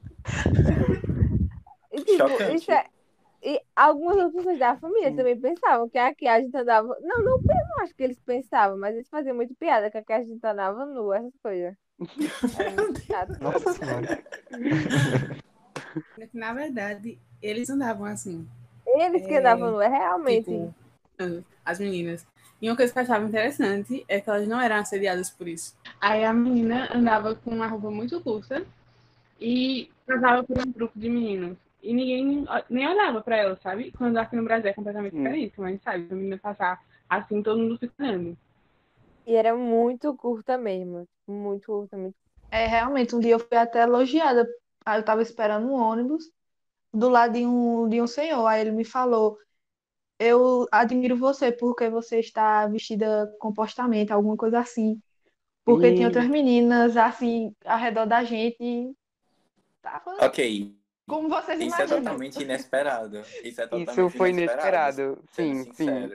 E, 1.91 2.03
tipo, 2.03 2.17
Chocante. 2.17 2.55
isso 2.57 2.71
é- 2.71 2.85
E 3.45 3.61
algumas 3.75 4.17
outras 4.17 4.33
pessoas 4.33 4.57
da 4.59 4.75
família 4.77 5.11
Sim. 5.11 5.17
também 5.17 5.39
pensavam 5.39 5.87
que 5.87 5.97
aqui 5.99 6.27
a 6.27 6.41
gente 6.41 6.57
andava. 6.57 6.87
Não, 7.01 7.17
não, 7.23 7.37
eu 7.37 7.67
não 7.69 7.83
acho 7.83 7.93
que 7.95 8.03
eles 8.03 8.19
pensavam, 8.21 8.77
mas 8.77 8.95
eles 8.95 9.07
faziam 9.07 9.35
muito 9.35 9.53
piada 9.55 9.91
que 9.91 9.97
aqui 9.97 10.13
a 10.13 10.23
gente 10.23 10.43
andava 10.45 10.85
nu, 10.85 11.13
essas 11.13 11.33
coisas. 11.43 11.75
Nossa 13.39 13.73
senhora. 13.73 14.23
Na 16.33 16.53
verdade, 16.53 17.19
eles 17.41 17.69
andavam 17.69 18.05
assim, 18.05 18.47
Eles 18.85 19.25
que 19.25 19.33
É, 19.33 19.39
andavam 19.39 19.71
nu, 19.73 19.81
é 19.81 19.87
realmente. 19.87 20.45
tipo, 20.45 20.73
as 21.63 21.79
meninas. 21.79 22.25
E 22.61 22.69
uma 22.69 22.75
coisa 22.75 22.91
que 22.91 22.99
eu 22.99 23.03
achava 23.03 23.25
interessante 23.25 24.05
é 24.07 24.19
que 24.19 24.29
elas 24.29 24.47
não 24.47 24.59
eram 24.59 24.77
assediadas 24.77 25.29
por 25.29 25.47
isso. 25.47 25.75
Aí 25.99 26.23
a 26.23 26.33
menina 26.33 26.89
andava 26.93 27.35
com 27.35 27.51
uma 27.51 27.67
roupa 27.67 27.91
muito 27.91 28.19
curta 28.21 28.65
e 29.39 29.89
passava 30.07 30.43
por 30.43 30.57
um 30.59 30.71
grupo 30.71 30.97
de 30.97 31.09
meninos. 31.09 31.57
E 31.89 31.93
ninguém 31.93 32.45
nem 32.69 32.87
olhava 32.87 33.21
pra 33.21 33.37
ela, 33.37 33.55
sabe? 33.57 33.91
Quando 33.93 34.17
aqui 34.17 34.35
no 34.35 34.43
Brasil 34.43 34.69
é 34.69 34.73
completamente 34.73 35.13
Hum. 35.13 35.15
diferente, 35.15 35.59
mas 35.59 35.81
sabe? 35.81 36.07
A 36.11 36.15
menina 36.15 36.37
passar 36.39 36.79
assim, 37.09 37.43
todo 37.43 37.59
mundo 37.59 37.77
fica 37.79 37.93
olhando. 37.99 38.37
E 39.29 39.35
era 39.35 39.55
muito 39.55 40.15
curta 40.17 40.57
mesmo. 40.57 41.07
Muito 41.27 41.67
curta, 41.67 41.95
muito 41.97 42.17
É, 42.51 42.65
realmente, 42.67 43.15
um 43.15 43.19
dia 43.19 43.31
eu 43.33 43.39
fui 43.39 43.57
até 43.57 43.81
elogiada. 43.83 44.47
Aí 44.85 44.99
eu 44.99 45.05
tava 45.05 45.21
esperando 45.21 45.67
um 45.67 45.73
ônibus 45.73 46.23
do 46.93 47.09
lado 47.09 47.33
de 47.33 47.45
um, 47.45 47.89
de 47.89 48.01
um 48.01 48.07
senhor. 48.07 48.45
Aí 48.47 48.61
ele 48.61 48.71
me 48.71 48.85
falou: 48.85 49.37
Eu 50.19 50.67
admiro 50.71 51.17
você 51.17 51.51
porque 51.51 51.89
você 51.89 52.19
está 52.19 52.67
vestida 52.67 53.33
compostamente, 53.39 54.13
alguma 54.13 54.37
coisa 54.37 54.59
assim. 54.59 55.01
Porque 55.65 55.93
E- 55.93 55.93
tinha 55.93 56.07
outras 56.09 56.29
meninas 56.29 56.97
assim 56.97 57.53
ao 57.65 57.79
redor 57.79 58.05
da 58.07 58.23
gente. 58.23 58.57
e 58.63 58.93
Tava 59.81 60.11
Ok, 60.17 60.39
como 61.07 61.29
vocês 61.29 61.59
isso 61.61 61.81
é 61.81 61.85
imaginam. 61.85 62.03
totalmente 62.03 62.41
inesperado. 62.41 63.21
Isso 63.43 63.61
é 63.61 63.67
totalmente 63.67 63.89
Isso 63.89 64.09
foi 64.09 64.29
inesperado. 64.31 65.23
sendo 65.31 65.63
Sim, 65.63 65.73
sim. 65.73 66.09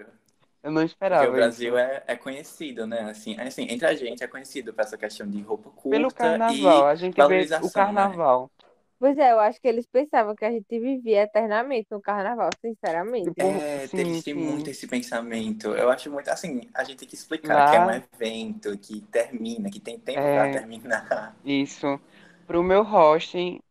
Eu 0.62 0.70
não 0.70 0.83
Porque 0.83 0.87
esperava 0.87 1.29
o 1.29 1.33
Brasil 1.33 1.79
é, 1.79 2.03
é 2.07 2.16
conhecido, 2.16 2.87
né? 2.87 3.11
Assim, 3.11 3.35
é 3.38 3.44
assim, 3.46 3.62
entre 3.70 3.87
a 3.87 3.94
gente 3.94 4.22
é 4.22 4.26
conhecido 4.29 4.74
por 4.74 4.83
essa 4.83 4.98
questão 4.98 5.26
de 5.29 5.40
roupa 5.40 5.70
curta 5.70 5.88
Pelo 5.90 6.12
carnaval, 6.12 6.87
a 6.87 6.94
gente 6.94 7.14
vê 7.14 7.22
valorização, 7.22 7.68
o 7.68 7.72
carnaval. 7.72 8.50
Pois 8.98 9.16
é, 9.16 9.33
eu 9.33 9.40
acho 9.40 9.59
que 9.59 9.66
eles 9.66 9.87
pensavam 9.87 10.35
que 10.37 10.44
a 10.44 10.50
gente 10.50 10.79
vivia 10.79 11.22
eternamente 11.22 11.88
no 11.90 12.03
carnaval, 12.03 12.50
sinceramente. 12.61 13.31
Tipo, 13.31 13.40
É, 13.40 13.87
sim, 13.87 13.96
eles 13.98 14.22
têm 14.22 14.35
muito 14.35 14.68
esse 14.68 14.87
pensamento. 14.87 15.68
Eu 15.68 15.90
acho 15.90 16.11
muito 16.11 16.29
assim, 16.29 16.68
a 16.74 16.85
gente 16.85 16.98
tem 16.98 17.09
que 17.09 17.14
explicar 17.14 17.55
Lá- 17.55 17.70
que 17.70 17.76
é 17.76 17.81
um 17.81 17.90
evento 17.90 18.76
que 18.79 19.00
termina, 19.11 19.70
que 19.70 19.81
tem 19.81 19.98
tempo 19.98 20.18
É. 20.20 20.35
pra 20.53 20.61
terminar. 20.61 21.35
Isso. 21.42 21.98
Pro 22.46 22.62
meu 22.62 22.83
hosting 22.83 23.62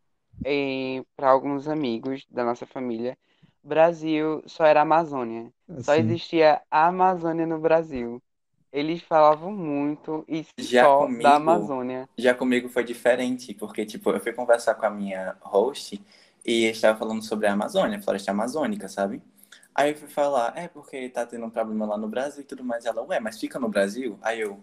para 1.16 1.30
alguns 1.30 1.68
amigos 1.68 2.26
da 2.30 2.44
nossa 2.44 2.66
família, 2.66 3.16
Brasil 3.62 4.42
só 4.46 4.64
era 4.64 4.80
Amazônia. 4.82 5.50
Só 5.82 5.92
Assim, 5.92 6.00
existia 6.02 6.60
a 6.70 6.86
Amazônia 6.86 7.46
no 7.46 7.58
Brasil. 7.58 8.20
Eles 8.72 9.02
falavam 9.02 9.52
muito 9.52 10.24
e 10.28 10.44
Já 10.58 10.84
só 10.84 10.98
comigo- 10.98 11.22
da 11.22 11.36
Amazônia. 11.36 12.08
Já 12.16 12.34
comigo 12.34 12.68
foi 12.68 12.84
diferente, 12.84 13.54
porque, 13.54 13.84
tipo, 13.84 14.10
eu 14.10 14.20
fui 14.20 14.32
conversar 14.32 14.74
com 14.74 14.86
a 14.86 14.90
minha 14.90 15.36
host 15.40 16.00
e 16.44 16.64
estava 16.66 16.98
falando 16.98 17.22
sobre 17.24 17.46
a 17.46 17.52
Amazônia, 17.52 17.98
a 17.98 18.02
floresta 18.02 18.30
amazônica, 18.30 18.88
sabe? 18.88 19.22
Aí 19.74 19.90
eu 19.92 19.96
fui 19.96 20.08
falar, 20.08 20.52
é 20.56 20.68
porque 20.68 21.08
tá 21.08 21.24
tendo 21.26 21.46
um 21.46 21.50
problema 21.50 21.86
lá 21.86 21.96
no 21.96 22.08
Brasil 22.08 22.42
e 22.42 22.46
tudo 22.46 22.64
mais. 22.64 22.84
Ela, 22.84 23.02
ué, 23.02 23.20
mas 23.20 23.38
fica 23.38 23.58
no 23.58 23.68
Brasil? 23.68 24.18
Aí 24.22 24.40
eu, 24.40 24.58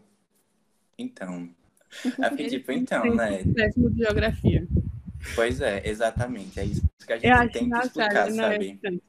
então. 0.98 1.50
Aí 2.04 2.14
eu 2.24 2.30
fiquei 2.32 2.48
tipo, 2.48 2.72
então, 2.72 3.16
né? 3.16 3.44
Décimo 3.44 3.90
de 3.90 4.04
geografia. 4.04 4.68
Pois 5.36 5.62
é, 5.62 5.82
exatamente. 5.88 6.60
É 6.60 6.66
isso 6.66 6.82
que 7.06 7.14
a 7.14 7.16
Eu 7.18 7.22
gente 7.22 7.32
acho 7.32 7.52
tem 7.54 7.70
que 7.70 7.78
explicar, 7.78 8.28
é 8.28 8.32
sabe? 8.32 8.80
tanto. 8.82 9.02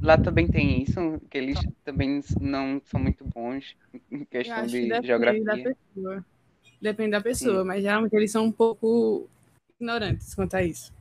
Lá 0.00 0.16
também 0.16 0.46
tem 0.46 0.82
isso, 0.82 1.20
que 1.28 1.36
eles 1.38 1.58
também 1.84 2.22
não 2.40 2.80
são 2.84 3.00
muito 3.00 3.24
bons 3.24 3.76
em 4.12 4.20
Eu 4.20 4.26
questão 4.26 4.56
acho 4.58 4.72
que 4.72 4.80
de 4.82 4.88
depende 4.88 4.88
da 4.88 5.02
geografia. 5.02 5.74
pessoa. 5.94 6.24
Depende 6.80 7.10
da 7.10 7.20
pessoa, 7.20 7.62
Sim. 7.62 7.66
mas 7.66 7.82
geralmente 7.82 8.14
eles 8.14 8.30
são 8.30 8.44
um 8.44 8.52
pouco 8.52 9.28
ignorantes 9.80 10.34
quanto 10.34 10.54
a 10.54 10.62
isso. 10.62 10.92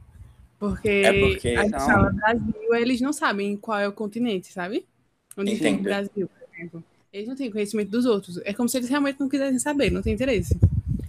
Porque, 0.59 0.89
É 0.89 1.13
porque 1.13 1.49
a 1.49 1.63
gente 1.63 1.71
fala 1.73 2.09
Brasil, 2.11 2.75
eles 2.75 2.99
não 2.99 3.13
sabem 3.13 3.55
qual 3.55 3.77
é 3.77 3.87
o 3.87 3.91
continente, 3.93 4.51
sabe? 4.51 4.85
Onde 5.37 5.51
fica 5.55 5.65
o 5.65 5.69
Entendo. 5.69 5.83
Brasil, 5.83 6.27
por 6.27 6.55
exemplo. 6.55 6.83
Eles 7.13 7.27
não 7.27 7.35
têm 7.35 7.51
conhecimento 7.51 7.91
dos 7.91 8.05
outros. 8.07 8.39
É 8.43 8.51
como 8.53 8.67
se 8.67 8.77
eles 8.77 8.89
realmente 8.89 9.19
não 9.19 9.29
quisessem 9.29 9.59
saber, 9.59 9.91
não 9.91 10.01
têm 10.01 10.15
interesse. 10.15 10.57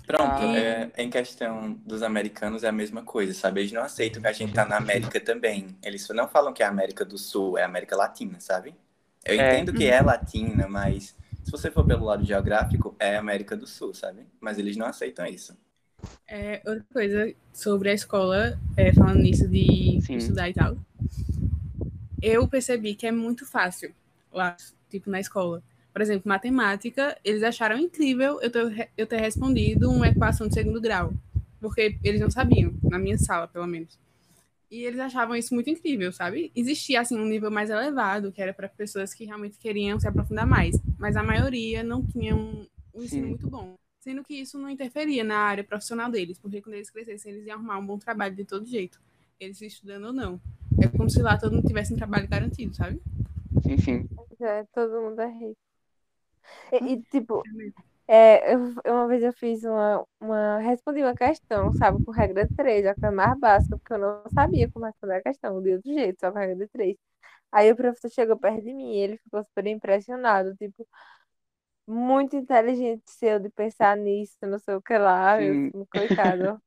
Pronto, 0.08 0.42
Ah. 0.42 0.56
é, 0.58 0.90
em 0.96 1.10
questão 1.10 1.74
dos 1.84 2.02
americanos 2.02 2.64
é 2.64 2.68
a 2.68 2.72
mesma 2.72 3.02
coisa, 3.02 3.34
sabe? 3.34 3.60
Eles 3.60 3.72
não 3.72 3.82
aceitam 3.82 4.22
que 4.22 4.28
a 4.28 4.32
gente 4.32 4.54
tá 4.54 4.64
na 4.64 4.78
América 4.78 5.20
também. 5.20 5.76
Eles 5.82 6.08
não 6.08 6.26
falam 6.26 6.50
que 6.54 6.62
é 6.62 6.66
a 6.66 6.70
América 6.70 7.04
do 7.04 7.18
Sul, 7.18 7.58
é 7.58 7.62
a 7.62 7.66
América 7.66 7.94
Latina, 7.94 8.40
sabe? 8.40 8.74
Eu 9.22 9.38
É. 9.38 9.52
entendo 9.60 9.74
que 9.76 9.84
é 9.86 10.00
latina, 10.00 10.66
mas 10.66 11.14
se 11.44 11.50
você 11.50 11.70
for 11.70 11.84
pelo 11.84 12.06
lado 12.06 12.24
geográfico, 12.24 12.96
é 12.98 13.18
América 13.18 13.54
do 13.54 13.66
Sul, 13.66 13.92
sabe? 13.92 14.26
Mas 14.40 14.58
eles 14.58 14.78
não 14.78 14.86
aceitam 14.86 15.26
isso. 15.26 15.54
É, 16.26 16.62
outra 16.64 16.86
coisa 16.90 17.34
sobre 17.52 17.90
a 17.90 17.92
escola, 17.92 18.58
é, 18.78 18.94
falando 18.94 19.18
nisso 19.20 19.46
de 19.46 20.00
Sim. 20.00 20.16
estudar 20.16 20.48
e 20.48 20.54
tal, 20.54 20.74
eu 22.22 22.48
percebi 22.48 22.94
que 22.94 23.06
é 23.06 23.12
muito 23.12 23.44
fácil 23.44 23.94
lá, 24.32 24.56
tipo, 24.88 25.10
na 25.10 25.20
escola. 25.20 25.62
Por 25.92 26.02
exemplo, 26.02 26.28
matemática, 26.28 27.18
eles 27.24 27.42
acharam 27.42 27.78
incrível 27.78 28.40
eu 28.40 28.50
ter, 28.50 28.90
eu 28.96 29.06
ter 29.06 29.20
respondido 29.20 29.90
uma 29.90 30.08
equação 30.08 30.46
de 30.46 30.54
segundo 30.54 30.80
grau, 30.80 31.12
porque 31.60 31.98
eles 32.04 32.20
não 32.20 32.30
sabiam, 32.30 32.74
na 32.82 32.98
minha 32.98 33.18
sala, 33.18 33.48
pelo 33.48 33.66
menos. 33.66 33.98
E 34.70 34.84
eles 34.84 35.00
achavam 35.00 35.34
isso 35.34 35.54
muito 35.54 35.70
incrível, 35.70 36.12
sabe? 36.12 36.52
Existia, 36.54 37.00
assim, 37.00 37.18
um 37.18 37.24
nível 37.24 37.50
mais 37.50 37.70
elevado, 37.70 38.30
que 38.30 38.42
era 38.42 38.52
para 38.52 38.68
pessoas 38.68 39.14
que 39.14 39.24
realmente 39.24 39.58
queriam 39.58 39.98
se 39.98 40.06
aprofundar 40.06 40.46
mais, 40.46 40.76
mas 40.98 41.16
a 41.16 41.22
maioria 41.22 41.82
não 41.82 42.04
tinha 42.04 42.36
um, 42.36 42.66
um 42.94 43.02
ensino 43.02 43.22
Sim. 43.22 43.28
muito 43.30 43.48
bom. 43.48 43.74
Sendo 43.98 44.22
que 44.22 44.34
isso 44.34 44.58
não 44.58 44.68
interferia 44.68 45.24
na 45.24 45.38
área 45.38 45.64
profissional 45.64 46.10
deles, 46.10 46.38
porque 46.38 46.60
quando 46.60 46.74
eles 46.74 46.90
crescessem, 46.90 47.32
eles 47.32 47.46
iam 47.46 47.56
arrumar 47.56 47.78
um 47.78 47.86
bom 47.86 47.98
trabalho 47.98 48.34
de 48.34 48.44
todo 48.44 48.66
jeito, 48.66 49.00
eles 49.40 49.60
estudando 49.62 50.06
ou 50.06 50.12
não. 50.12 50.40
É 50.82 50.86
como 50.86 51.08
se 51.08 51.20
lá 51.22 51.38
todo 51.38 51.54
mundo 51.54 51.66
tivesse 51.66 51.94
um 51.94 51.96
trabalho 51.96 52.28
garantido, 52.28 52.74
sabe? 52.74 53.00
Sim, 53.62 53.78
sim. 53.78 54.08
É, 54.40 54.64
todo 54.72 55.00
mundo 55.00 55.20
é 55.20 55.28
rico. 55.28 55.67
E, 56.72 56.94
e, 56.94 57.02
tipo, 57.04 57.46
é, 58.08 58.54
eu, 58.54 58.74
uma 58.86 59.08
vez 59.08 59.22
eu 59.22 59.32
fiz 59.34 59.64
uma, 59.64 60.06
uma. 60.20 60.58
Respondi 60.60 61.02
uma 61.02 61.14
questão, 61.14 61.72
sabe, 61.74 62.00
com 62.04 62.12
regra 62.12 62.48
3, 62.56 62.84
já 62.84 62.94
que 62.94 63.06
é 63.06 63.10
mais 63.10 63.38
básica, 63.38 63.78
porque 63.78 63.92
eu 63.94 63.98
não 63.98 64.24
sabia 64.34 64.70
como 64.70 64.86
responder 64.86 65.16
a 65.16 65.22
questão, 65.22 65.62
de 65.62 65.72
outro 65.74 65.92
jeito, 65.92 66.18
só 66.20 66.32
com 66.32 66.38
regra 66.38 66.68
3. 66.72 66.96
Aí 67.52 67.70
o 67.72 67.76
professor 67.76 68.10
chegou 68.10 68.38
perto 68.38 68.62
de 68.64 68.74
mim 68.74 68.94
e 68.94 68.98
ele 69.00 69.18
ficou 69.18 69.42
super 69.44 69.66
impressionado, 69.66 70.54
tipo, 70.56 70.86
muito 71.86 72.36
inteligente 72.36 73.02
seu 73.10 73.38
de 73.40 73.50
pensar 73.50 73.96
nisso, 73.96 74.36
não 74.42 74.58
sei 74.58 74.74
o 74.74 74.82
que 74.82 74.96
lá, 74.98 75.42
eu, 75.42 75.60
coitado. 75.90 76.60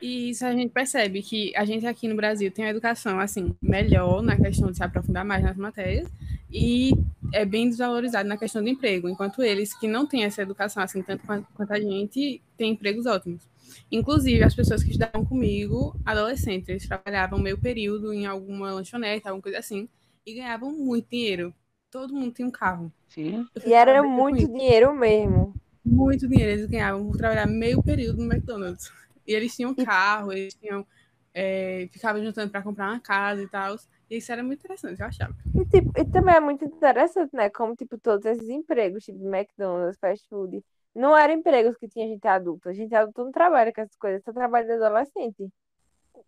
E 0.00 0.30
isso 0.30 0.44
a 0.44 0.52
gente 0.52 0.70
percebe 0.70 1.22
que 1.22 1.54
a 1.56 1.64
gente 1.64 1.86
aqui 1.86 2.08
no 2.08 2.14
Brasil 2.16 2.50
tem 2.50 2.64
uma 2.64 2.70
educação 2.70 3.18
assim 3.18 3.54
melhor 3.62 4.22
na 4.22 4.36
questão 4.36 4.70
de 4.70 4.76
se 4.76 4.82
aprofundar 4.84 5.24
mais 5.24 5.42
nas 5.42 5.56
matérias 5.56 6.08
e 6.50 6.92
é 7.32 7.44
bem 7.44 7.68
desvalorizado 7.68 8.28
na 8.28 8.36
questão 8.36 8.62
do 8.62 8.68
emprego, 8.68 9.08
enquanto 9.08 9.42
eles 9.42 9.72
que 9.74 9.88
não 9.88 10.06
têm 10.06 10.24
essa 10.24 10.42
educação 10.42 10.82
assim 10.82 11.02
tanto 11.02 11.26
quan- 11.26 11.42
quanto 11.54 11.72
a 11.72 11.80
gente 11.80 12.40
têm 12.56 12.72
empregos 12.72 13.06
ótimos. 13.06 13.42
Inclusive 13.90 14.42
as 14.42 14.54
pessoas 14.54 14.82
que 14.82 14.90
estudavam 14.90 15.24
comigo, 15.24 15.96
adolescentes, 16.04 16.68
eles 16.68 16.86
trabalhavam 16.86 17.38
meio 17.38 17.58
período 17.58 18.12
em 18.12 18.26
alguma 18.26 18.72
lanchonete, 18.72 19.26
alguma 19.26 19.42
coisa 19.42 19.58
assim, 19.58 19.88
e 20.26 20.34
ganhavam 20.34 20.70
muito 20.72 21.08
dinheiro. 21.10 21.52
Todo 21.90 22.12
mundo 22.14 22.32
tinha 22.32 22.46
um 22.46 22.50
carro. 22.50 22.92
Sim. 23.08 23.46
E 23.64 23.72
era 23.72 24.02
muito 24.02 24.38
isso. 24.38 24.48
dinheiro 24.48 24.94
mesmo. 24.94 25.54
muito 25.84 26.28
dinheiro 26.28 26.52
eles 26.52 26.66
ganhavam 26.66 27.06
por 27.06 27.16
trabalhar 27.16 27.46
meio 27.46 27.82
período 27.82 28.18
no 28.22 28.32
McDonald's. 28.32 28.90
E 29.26 29.32
eles 29.32 29.54
tinham 29.56 29.74
carro, 29.74 30.32
eles 30.32 30.54
tinham. 30.54 30.86
É, 31.34 31.88
ficavam 31.92 32.22
juntando 32.24 32.50
para 32.50 32.62
comprar 32.62 32.90
uma 32.90 33.00
casa 33.00 33.42
e 33.42 33.48
tal. 33.48 33.76
E 34.08 34.16
isso 34.18 34.30
era 34.32 34.42
muito 34.42 34.60
interessante, 34.60 35.00
eu 35.00 35.06
achava. 35.06 35.34
E, 35.54 35.64
tipo, 35.66 35.92
e 35.98 36.04
também 36.04 36.34
é 36.36 36.40
muito 36.40 36.64
interessante, 36.64 37.34
né? 37.34 37.50
Como, 37.50 37.74
tipo, 37.74 37.98
todos 37.98 38.24
esses 38.26 38.48
empregos, 38.48 39.04
tipo, 39.04 39.18
McDonald's, 39.26 39.98
fast 39.98 40.28
food, 40.28 40.62
não 40.94 41.16
eram 41.16 41.34
empregos 41.34 41.76
que 41.76 41.88
tinha 41.88 42.06
gente 42.06 42.26
adulta. 42.26 42.70
A 42.70 42.72
gente 42.74 42.94
adulta 42.94 43.24
não 43.24 43.32
trabalha 43.32 43.72
com 43.72 43.80
essas 43.80 43.96
coisas, 43.96 44.22
só 44.24 44.32
trabalha 44.32 44.66
de 44.66 44.72
adolescente. 44.72 45.48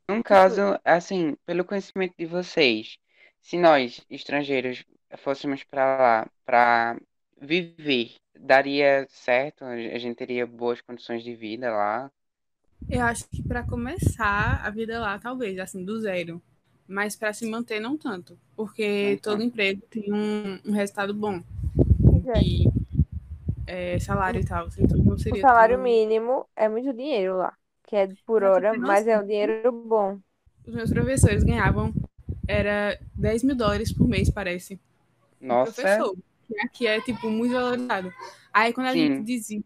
Num 0.09 0.22
caso, 0.22 0.61
assim, 0.85 1.37
pelo 1.46 1.64
conhecimento 1.64 2.14
de 2.18 2.26
vocês, 2.26 2.98
se 3.40 3.56
nós, 3.59 4.04
estrangeiros, 4.11 4.85
fôssemos 5.18 5.62
para 5.64 5.96
lá 5.96 6.30
para 6.44 6.98
viver, 7.40 8.14
daria 8.38 9.06
certo? 9.09 9.64
A 9.64 9.98
gente 9.98 10.16
teria 10.16 10.46
boas 10.46 10.80
condições 10.80 11.22
de 11.22 11.35
vida 11.35 11.70
lá? 11.70 12.11
Eu 12.88 13.02
acho 13.02 13.24
que 13.28 13.42
para 13.42 13.62
começar 13.64 14.60
a 14.64 14.70
vida 14.70 15.00
lá, 15.00 15.18
talvez, 15.18 15.58
assim, 15.58 15.84
do 15.84 16.00
zero. 16.00 16.40
Mas 16.88 17.16
para 17.16 17.32
se 17.32 17.44
manter, 17.50 17.80
não 17.80 17.96
tanto. 17.96 18.38
Porque 18.54 19.18
todo 19.22 19.42
emprego 19.42 19.82
tem 19.90 20.12
um, 20.12 20.58
um 20.64 20.72
resultado 20.72 21.12
bom. 21.12 21.42
É. 22.34 22.40
E 22.42 22.64
é, 23.66 23.98
salário 23.98 24.40
e 24.40 24.44
tal. 24.44 24.68
Então 24.78 24.98
não 24.98 25.14
O 25.14 25.18
seria 25.18 25.42
salário 25.42 25.76
tão- 25.76 25.84
mínimo 25.84 26.46
é 26.54 26.68
muito 26.68 26.92
dinheiro 26.92 27.36
lá, 27.38 27.52
que 27.84 27.96
é 27.96 28.08
por 28.24 28.42
hora, 28.42 28.74
mas 28.74 29.06
é 29.06 29.18
um 29.18 29.26
dinheiro 29.26 29.72
bom. 29.72 30.18
Os 30.66 30.74
meus 30.74 30.90
professores 30.90 31.42
ganhavam 31.44 31.92
era 32.48 32.98
10 33.14 33.42
mil 33.42 33.56
dólares 33.56 33.92
por 33.92 34.06
mês, 34.06 34.30
parece. 34.30 34.78
Nossa, 35.40 35.72
professor, 35.72 36.16
que 36.46 36.60
aqui 36.60 36.86
é 36.86 37.00
tipo 37.00 37.28
muito 37.30 37.52
valorizado. 37.54 38.12
Aí 38.52 38.72
quando 38.72 38.86
a 38.88 38.92
Sim. 38.92 39.08
gente 39.08 39.22
dizia, 39.24 39.62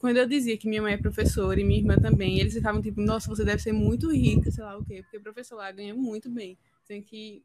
quando 0.00 0.16
eu 0.16 0.26
dizia 0.26 0.56
que 0.56 0.66
minha 0.66 0.80
mãe 0.80 0.94
é 0.94 0.96
professora 0.96 1.60
e 1.60 1.64
minha 1.64 1.78
irmã 1.78 1.94
também, 1.96 2.40
eles 2.40 2.54
ficavam 2.54 2.80
tipo, 2.80 3.00
nossa, 3.02 3.28
você 3.28 3.44
deve 3.44 3.62
ser 3.62 3.72
muito 3.72 4.10
rica, 4.10 4.50
sei 4.50 4.64
lá 4.64 4.76
o 4.76 4.84
quê, 4.84 5.02
porque 5.02 5.18
o 5.18 5.22
professor 5.22 5.56
lá 5.56 5.70
ganha 5.70 5.94
muito 5.94 6.30
bem. 6.30 6.58
Sendo 6.84 7.04
que 7.04 7.44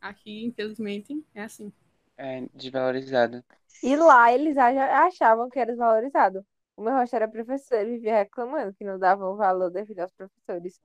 aqui, 0.00 0.44
infelizmente, 0.44 1.24
é 1.34 1.42
assim. 1.42 1.72
é 2.18 2.42
desvalorizado. 2.54 3.42
E 3.82 3.96
lá 3.96 4.32
eles 4.32 4.56
acha- 4.58 5.06
achavam 5.06 5.48
que 5.48 5.58
era 5.58 5.72
desvalorizado. 5.72 6.44
O 6.76 6.82
meu 6.82 6.92
rosto 6.94 7.16
era 7.16 7.28
professor 7.28 7.80
e 7.80 7.92
vivia 7.96 8.16
reclamando 8.16 8.74
que 8.74 8.84
não 8.84 8.98
davam 8.98 9.32
o 9.32 9.36
valor 9.36 9.70
devido 9.70 10.00
aos 10.00 10.12
professores. 10.12 10.80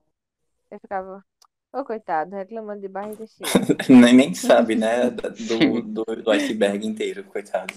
Eu 0.70 0.80
ficava, 0.80 1.24
ô 1.72 1.84
coitado, 1.84 2.34
reclamando 2.34 2.80
de 2.80 2.88
barriga 2.88 3.26
cheia. 3.26 3.50
nem, 3.88 4.14
nem 4.14 4.34
sabe, 4.34 4.76
né? 4.76 5.10
Do, 5.10 5.82
do, 5.82 6.04
do 6.16 6.30
iceberg 6.30 6.86
inteiro, 6.86 7.24
coitado. 7.24 7.74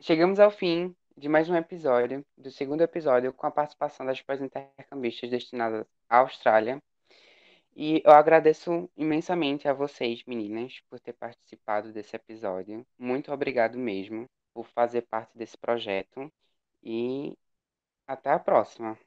Chegamos 0.00 0.38
ao 0.38 0.50
fim 0.50 0.94
de 1.18 1.28
mais 1.28 1.50
um 1.50 1.56
episódio, 1.56 2.24
do 2.36 2.50
segundo 2.50 2.82
episódio, 2.82 3.32
com 3.32 3.46
a 3.46 3.50
participação 3.50 4.06
das 4.06 4.22
pós-intercambistas 4.22 5.28
destinadas 5.28 5.84
à 6.08 6.18
Austrália. 6.18 6.80
E 7.74 8.00
eu 8.04 8.12
agradeço 8.12 8.88
imensamente 8.96 9.68
a 9.68 9.72
vocês, 9.72 10.22
meninas, 10.26 10.80
por 10.88 11.00
ter 11.00 11.14
participado 11.14 11.92
desse 11.92 12.14
episódio. 12.16 12.86
Muito 12.98 13.32
obrigado 13.32 13.76
mesmo 13.78 14.26
por 14.54 14.66
fazer 14.68 15.02
parte 15.02 15.36
desse 15.36 15.56
projeto. 15.58 16.32
E 16.82 17.36
até 18.06 18.30
a 18.30 18.38
próxima. 18.38 18.98